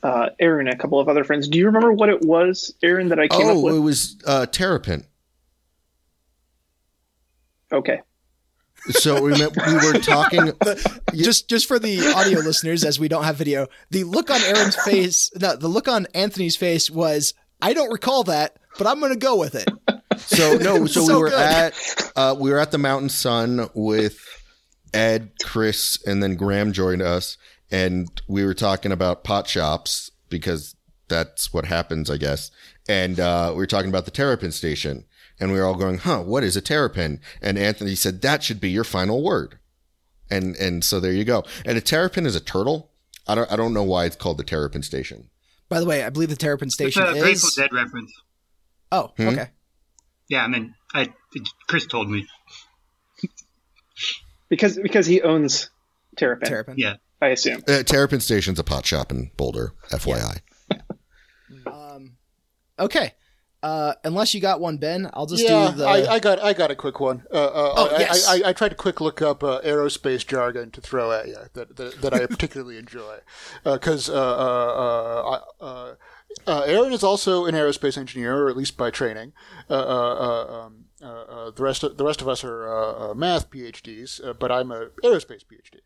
[0.03, 1.49] uh, Aaron and a couple of other friends.
[1.49, 3.74] Do you remember what it was, Aaron, that I came up Oh, with?
[3.76, 5.05] it was uh, terrapin.
[7.72, 8.01] Okay.
[8.91, 10.53] So we, met, we were talking.
[11.14, 14.76] just just for the audio listeners, as we don't have video, the look on Aaron's
[14.85, 19.12] face, no, the look on Anthony's face was, I don't recall that, but I'm going
[19.12, 19.68] to go with it.
[20.18, 21.41] So no, so, So we were good.
[21.41, 24.18] at uh, we were at the Mountain Sun with
[24.95, 27.37] Ed, Chris, and then Graham joined us,
[27.70, 30.74] and we were talking about pot shops because
[31.09, 32.51] that's what happens, I guess.
[32.89, 35.05] And uh, we were talking about the Terrapin station,
[35.41, 38.61] and we were all going, "Huh, what is a terrapin?" And Anthony said that should
[38.61, 39.59] be your final word,
[40.30, 41.45] and and so there you go.
[41.64, 42.91] And a terrapin is a turtle.
[43.26, 45.30] I don't I don't know why it's called the Terrapin station.
[45.68, 47.55] By the way, I believe the Terrapin It's station a Grateful is.
[47.55, 48.12] Dead reference.
[48.93, 49.28] Oh, Hmm?
[49.28, 49.49] okay.
[50.28, 51.12] Yeah, I mean, I
[51.68, 52.26] Chris told me.
[54.49, 55.70] Because because he owns
[56.16, 56.74] Terrapin, Terrapin.
[56.76, 57.62] Yeah, I assume.
[57.68, 60.41] Uh, Terrapin station's a pot shop in Boulder, FYI.
[61.66, 62.16] Um,
[62.78, 63.12] okay.
[63.63, 65.87] Uh, unless you got one, Ben, I'll just yeah, do the.
[65.87, 67.25] I, I got I got a quick one.
[67.31, 68.27] Uh, uh, Oh, I, yes.
[68.27, 71.37] I, I, I tried to quick look up uh, aerospace jargon to throw at you
[71.53, 73.19] that that, that I particularly enjoy
[73.65, 75.95] because uh, uh, uh, uh,
[76.47, 79.33] uh, Aaron is also an aerospace engineer, or at least by training.
[79.69, 83.51] Uh, uh, uh, um, uh, uh, the rest of the rest of us are math
[83.51, 85.81] PhDs, uh, but I'm a aerospace PhD.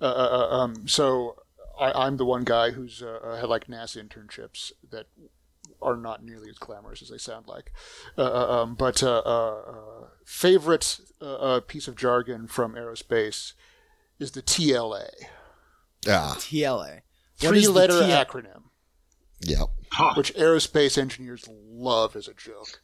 [0.00, 1.36] Uh, uh, uh, um, so
[1.78, 5.06] I, I'm the one guy who's had like NASA internships that
[5.80, 7.72] are not nearly as glamorous as they sound like.
[8.16, 13.52] Uh, uh, um, but uh, uh, uh, favorite uh, uh, piece of jargon from aerospace
[14.18, 15.08] is the TLA,
[16.08, 17.00] Ah, TLA.
[17.40, 18.62] What is the three-letter T- acronym,
[19.40, 19.62] yeah.
[19.98, 22.80] Oh, which aerospace engineers love as a joke.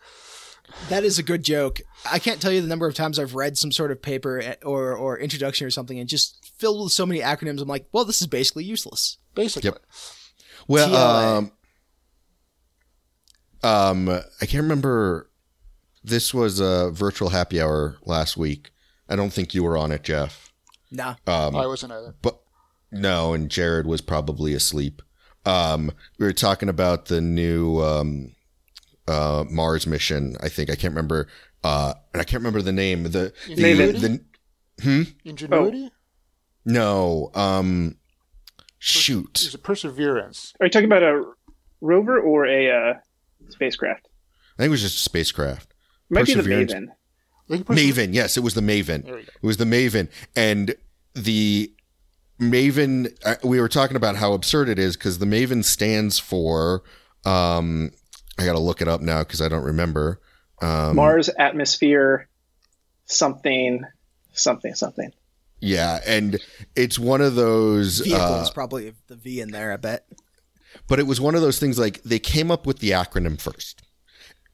[0.88, 1.80] That is a good joke.
[2.10, 4.54] I can't tell you the number of times I've read some sort of paper eh,
[4.62, 7.60] or or introduction or something and just filled with so many acronyms.
[7.60, 9.18] I'm like, well, this is basically useless.
[9.34, 9.82] Basically, Yep.
[10.68, 11.38] Well, TLA.
[11.38, 11.52] um,
[13.64, 15.30] um, I can't remember.
[16.02, 18.70] This was a virtual happy hour last week.
[19.08, 20.52] I don't think you were on it, Jeff.
[20.90, 21.14] Nah.
[21.26, 22.14] Um, I wasn't either.
[22.22, 22.40] but
[22.92, 25.02] no, and Jared was probably asleep.
[25.46, 28.32] Um, we were talking about the new um,
[29.08, 30.36] uh, Mars mission.
[30.40, 31.28] I think I can't remember,
[31.62, 33.04] uh, and I can't remember the name.
[33.04, 34.24] The, the, Maven.
[34.76, 35.90] the Ingenuity
[36.64, 37.96] no, um,
[38.78, 40.54] shoot, is it perseverance?
[40.60, 41.24] Are you talking about a
[41.80, 42.94] rover or a uh,
[43.54, 44.08] spacecraft?
[44.58, 45.72] I think it was just a spacecraft.
[46.10, 46.88] It might be the Maven.
[46.90, 46.92] I
[47.48, 49.04] think perse- Maven, yes, it was the Maven.
[49.04, 49.28] There we go.
[49.42, 50.74] It was the Maven, and
[51.14, 51.72] the
[52.40, 53.16] Maven.
[53.24, 56.82] uh, We were talking about how absurd it is because the Maven stands for.
[57.24, 57.90] Um,
[58.38, 60.20] I got to look it up now because I don't remember.
[60.62, 62.28] Um, Mars atmosphere,
[63.06, 63.84] something,
[64.32, 65.10] something, something.
[65.60, 66.38] yeah, and
[66.76, 68.00] it's one of those.
[68.00, 68.48] vehicles.
[68.50, 69.72] Uh, probably the V in there.
[69.72, 70.06] I bet.
[70.86, 73.82] But it was one of those things like they came up with the acronym first.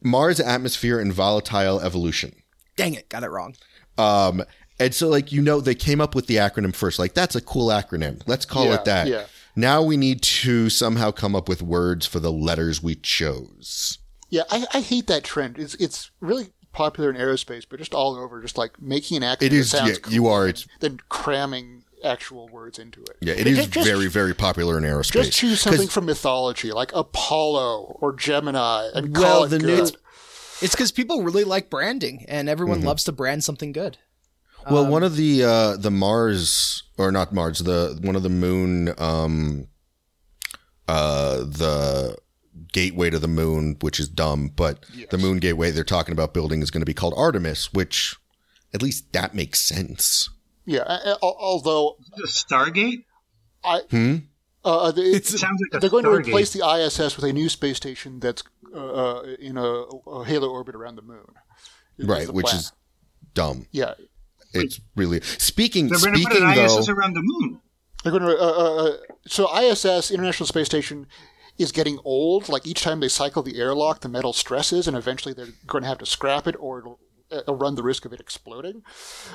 [0.03, 2.35] Mars atmosphere and volatile evolution.
[2.77, 3.55] Dang it, got it wrong.
[3.99, 4.43] Um,
[4.79, 6.99] and so, like, you know, they came up with the acronym first.
[6.99, 8.23] Like, that's a cool acronym.
[8.27, 9.09] Let's call Yeah, it that.
[9.09, 9.27] yeah.
[9.57, 13.99] Now we need to somehow come up with words for the letters we chose.
[14.31, 15.59] Yeah, I, I hate that trend.
[15.59, 19.43] It's it's really popular in aerospace, but just all over, just like making an acronym
[19.43, 20.49] It is, that yeah, cool, you are.
[20.49, 23.17] It's, then cramming actual words into it.
[23.21, 25.13] yeah, it is just- very, very popular in aerospace.
[25.13, 29.67] Just choose something from mythology, like Apollo or Gemini, and Well, call it the good.
[29.93, 29.99] new-
[30.63, 33.99] It's because people really like branding, and everyone loves to brand something good.
[34.71, 38.93] Well, one of the uh, the Mars or not Mars, the one of the moon,
[38.99, 39.69] um,
[40.87, 42.17] uh, the
[42.73, 46.61] gateway to the moon, which is dumb, but the moon gateway they're talking about building
[46.63, 48.17] is going to be called Artemis, which
[48.75, 50.29] at least that makes sense.
[50.71, 53.05] Yeah, a- a- although the Stargate?
[53.65, 54.17] I Hmm?
[54.65, 57.77] uh, the, It sounds like they're going to replace the ISS with a new space
[57.77, 58.43] station that's
[58.75, 61.27] uh, uh, in a, a halo orbit around the moon.
[61.99, 62.57] is Right, the which plan.
[62.61, 62.73] is
[63.35, 63.67] dumb.
[63.73, 63.95] yeah.
[64.53, 65.89] It's really speaking.
[65.89, 67.61] They're going to put Speaking an though, ISS around the moon.
[68.03, 68.37] They're going to.
[68.37, 68.97] Uh, uh, uh,
[69.27, 71.07] so ISS, International Space Station,
[71.57, 72.49] is getting old.
[72.49, 75.89] Like each time they cycle the airlock, the metal stresses, and eventually they're going to
[75.89, 76.99] have to scrap it, or it'll,
[77.31, 78.83] it'll run the risk of it exploding.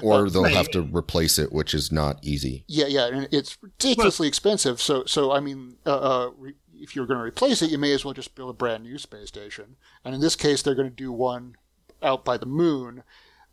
[0.02, 0.54] or they'll Right.
[0.54, 2.64] have to replace it, which is not easy.
[2.68, 4.82] Yeah, yeah, and it's ridiculously expensive.
[4.82, 7.94] So, so I mean, uh, uh, re- if you're going to replace it, you may
[7.94, 9.78] as well just build a brand new space station.
[10.04, 11.56] And in this case, they're going to do one
[12.04, 13.04] out by the moon.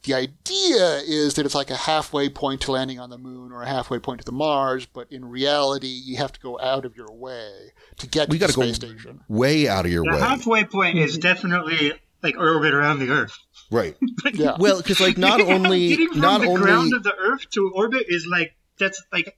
[0.03, 3.63] The idea is that it's like a halfway point to landing on the moon or
[3.63, 6.97] a halfway point to the Mars, but in reality, you have to go out of
[6.97, 9.21] your way to get We to the got to go space station.
[9.29, 11.93] way out of your The way, halfway point is definitely
[12.23, 13.37] like orbit around the Earth.
[13.71, 13.97] right?
[14.33, 14.57] Yeah.
[14.59, 17.71] Well, because like not only Getting from not the only ground of the Earth to
[17.75, 19.37] orbit is like that's like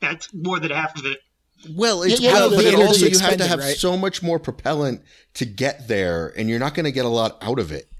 [0.00, 1.18] that's more than half of it.
[1.74, 3.76] Well, it's Yeah, yeah, well, the but energy also you have to have right?
[3.76, 5.02] so much more propellant
[5.34, 7.90] to get there, and you're not going to get a lot out of it.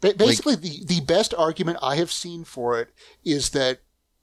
[0.00, 2.88] Ba- basically, the, the best argument I have seen for it
[3.24, 3.82] is that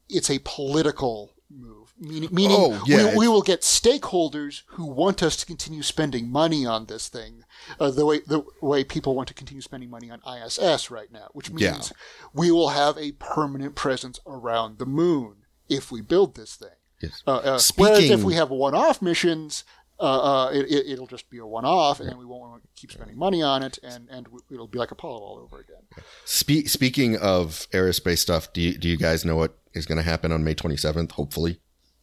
[0.09, 1.78] it's a political move.
[1.99, 6.31] Meaning, meaning Oh, yeah, we, we will get stakeholders who want us to continue spending
[6.31, 7.43] money on this thing,
[7.79, 11.27] uh, the way the way people want to continue spending money on ISS right now,
[11.33, 11.97] which means Yeah.
[12.33, 15.37] we will have a permanent presence around the moon
[15.67, 16.69] if we build this thing.
[17.01, 17.21] Yes.
[17.27, 19.63] Uh, uh, whereas if we have one-off missions,
[19.99, 20.03] uh,
[20.47, 23.41] uh, it, it'll just be a one-off, and we won't want to keep spending money
[23.41, 26.03] on it, and, and it'll be like Apollo all over again.
[26.25, 30.03] Spe- speaking of aerospace stuff, do you, do you guys know what is going to
[30.03, 31.11] happen on May 27th?
[31.11, 31.59] Hopefully,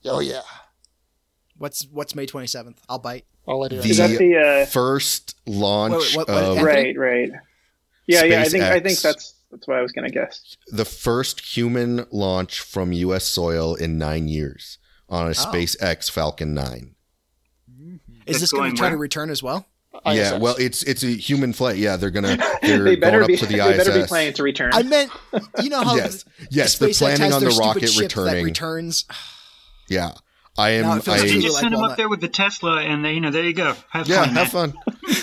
[0.09, 0.43] Oh yeah,
[1.59, 2.81] What's what's May twenty seventh?
[2.89, 3.25] I'll bite.
[3.49, 3.83] I'll let it.
[3.83, 6.97] The- Is that the uh, first launch Wait, wait, what- what- of right?
[6.97, 7.31] Right.
[8.07, 8.41] Yeah, yeah.
[8.43, 10.57] I think I think that's that's what I was gonna guess.
[10.69, 13.25] the first human launch from U.S.
[13.25, 14.79] soil in nine years
[15.09, 16.95] on a SpaceX Falcon 9.
[17.69, 19.67] Is That's this going going to try to return as well?
[20.05, 20.41] yeah, ISS.
[20.41, 21.77] well, it's it's a human flight.
[21.77, 23.35] Yeah, they're gonna they're they better going be.
[23.35, 24.73] up to the they better be planning to return.
[24.75, 25.11] I meant,
[25.63, 28.45] you know how Yes, yes, they're planning on the rocket ship that returning.
[28.45, 29.05] returns.
[29.89, 30.13] Yeah,
[30.59, 30.83] I am.
[30.83, 33.13] Now it I, They really just send them up there with the Tesla, and they,
[33.13, 33.75] you know, there you go.
[33.91, 34.35] Have yeah, fun.
[34.35, 34.75] have fun.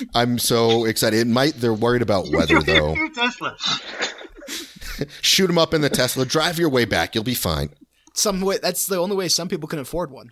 [0.15, 1.19] I'm so excited.
[1.19, 1.53] It might.
[1.55, 2.95] They're worried about weather though.
[3.13, 3.57] Tesla.
[5.21, 6.25] Shoot them up in the Tesla.
[6.25, 7.15] Drive your way back.
[7.15, 7.69] You'll be fine.
[8.13, 10.29] Some way that's the only way some people can afford one.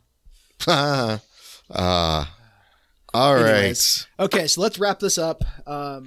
[0.67, 1.21] Ah,
[1.71, 2.25] uh,
[3.13, 3.43] all right.
[3.55, 4.07] Anyways.
[4.19, 5.43] Okay, so let's wrap this up.
[5.67, 6.05] Um,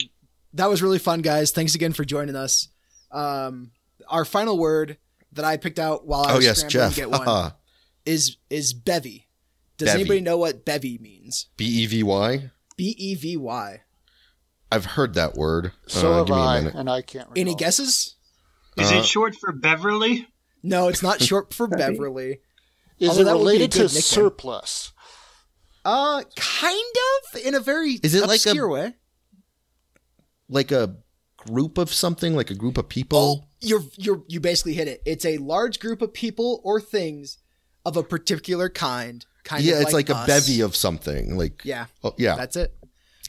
[0.55, 1.51] that was really fun, guys.
[1.51, 2.68] Thanks again for joining us.
[3.11, 3.72] Um,
[4.09, 4.99] our final word
[5.33, 6.95] that I picked out while I Oh was yes, scrambling Jeff.
[6.95, 7.51] to get one Uh,
[8.07, 9.29] is is bevy.
[9.77, 10.01] Does Bevy.
[10.01, 11.47] anybody know what bevy means?
[11.57, 12.51] B e v y.
[12.77, 13.81] B e v y.
[14.71, 15.73] I've heard that word.
[15.87, 16.75] so Uh, have give me a I, minute.
[16.75, 17.29] and I can't.
[17.31, 17.41] Recall.
[17.41, 18.15] Any guesses?
[18.77, 20.29] Is Uh, it short for Beverly?
[20.63, 22.41] No, it's not short for Beverly.
[22.99, 24.01] Is although it that would be a related to nickname.
[24.03, 24.93] surplus?
[25.85, 26.95] Uh, kind
[27.35, 28.95] of in a very Is it like a- obscure way.
[30.49, 30.97] Like a
[31.37, 33.49] group of something, like a group of Oh, people.
[33.61, 35.03] you're you're you basically hit it.
[35.05, 37.39] It's a large group of people or things
[37.85, 39.24] of a particular kind.
[39.45, 40.26] Kind yeah, of it's like, a us.
[40.26, 41.37] bevy of something.
[41.37, 42.35] Like Yeah, oh, yeah.
[42.37, 42.74] that's it.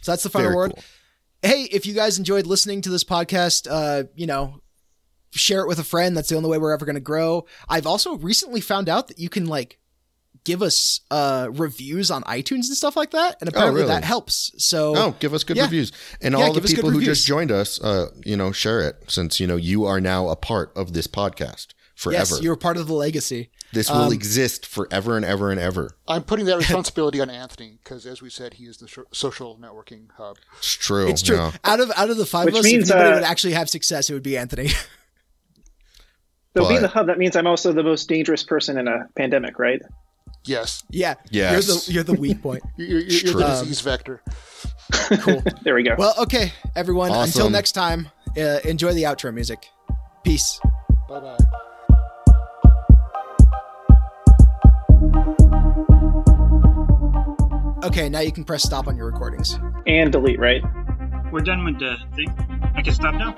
[0.02, 0.72] So that's the final Very word.
[0.76, 0.84] cool.
[1.42, 4.62] Hey, if you guys enjoyed listening to this podcast, uh, you know,
[5.32, 6.16] share it with a friend.
[6.16, 7.46] That's the only way we're ever going to grow.
[7.68, 9.78] I've also recently found out that you can like
[10.44, 13.94] give us uh reviews on iTunes and stuff like that, and apparently really?
[13.94, 14.52] that helps.
[14.58, 15.64] So Oh, give us good Yeah.
[15.64, 15.92] reviews.
[16.22, 18.52] And Yeah, all the give us good people who just joined us, uh, you know,
[18.52, 22.36] share it since, you know, you are now a part of this podcast forever.
[22.36, 23.50] yes, you're part of the legacy.
[23.74, 25.98] this will um, exist forever and ever and ever.
[26.08, 29.58] I'm putting that responsibility on Anthony because, as we said, he is the so- social
[29.58, 30.38] networking hub.
[30.60, 31.08] It's true.
[31.08, 31.38] It's true.
[31.38, 31.52] yeah.
[31.64, 33.54] Out of out of the five Which of us, means, if anybody uh, would actually
[33.54, 34.68] have success, it would be Anthony.
[36.58, 39.60] so being the hub, that means I'm also the most dangerous person in a pandemic,
[39.60, 39.82] right?
[40.48, 41.52] Yes, yeah, Yes.
[41.52, 42.62] You're the you're the weak point.
[42.78, 44.22] you're, you're, you're the Um, disease vector.
[45.22, 45.42] Cool.
[45.64, 45.96] There we go.
[45.98, 47.12] Well, okay, everyone.
[47.12, 49.66] Until next time, uh, enjoy the outro music.
[50.24, 50.60] Peace.
[51.10, 51.38] Bye bye.
[57.86, 59.60] Okay, now you can press stop on your recordings.
[59.86, 60.64] and delete, right?
[61.32, 62.30] We're done with the thing.
[62.76, 63.36] I can stop now.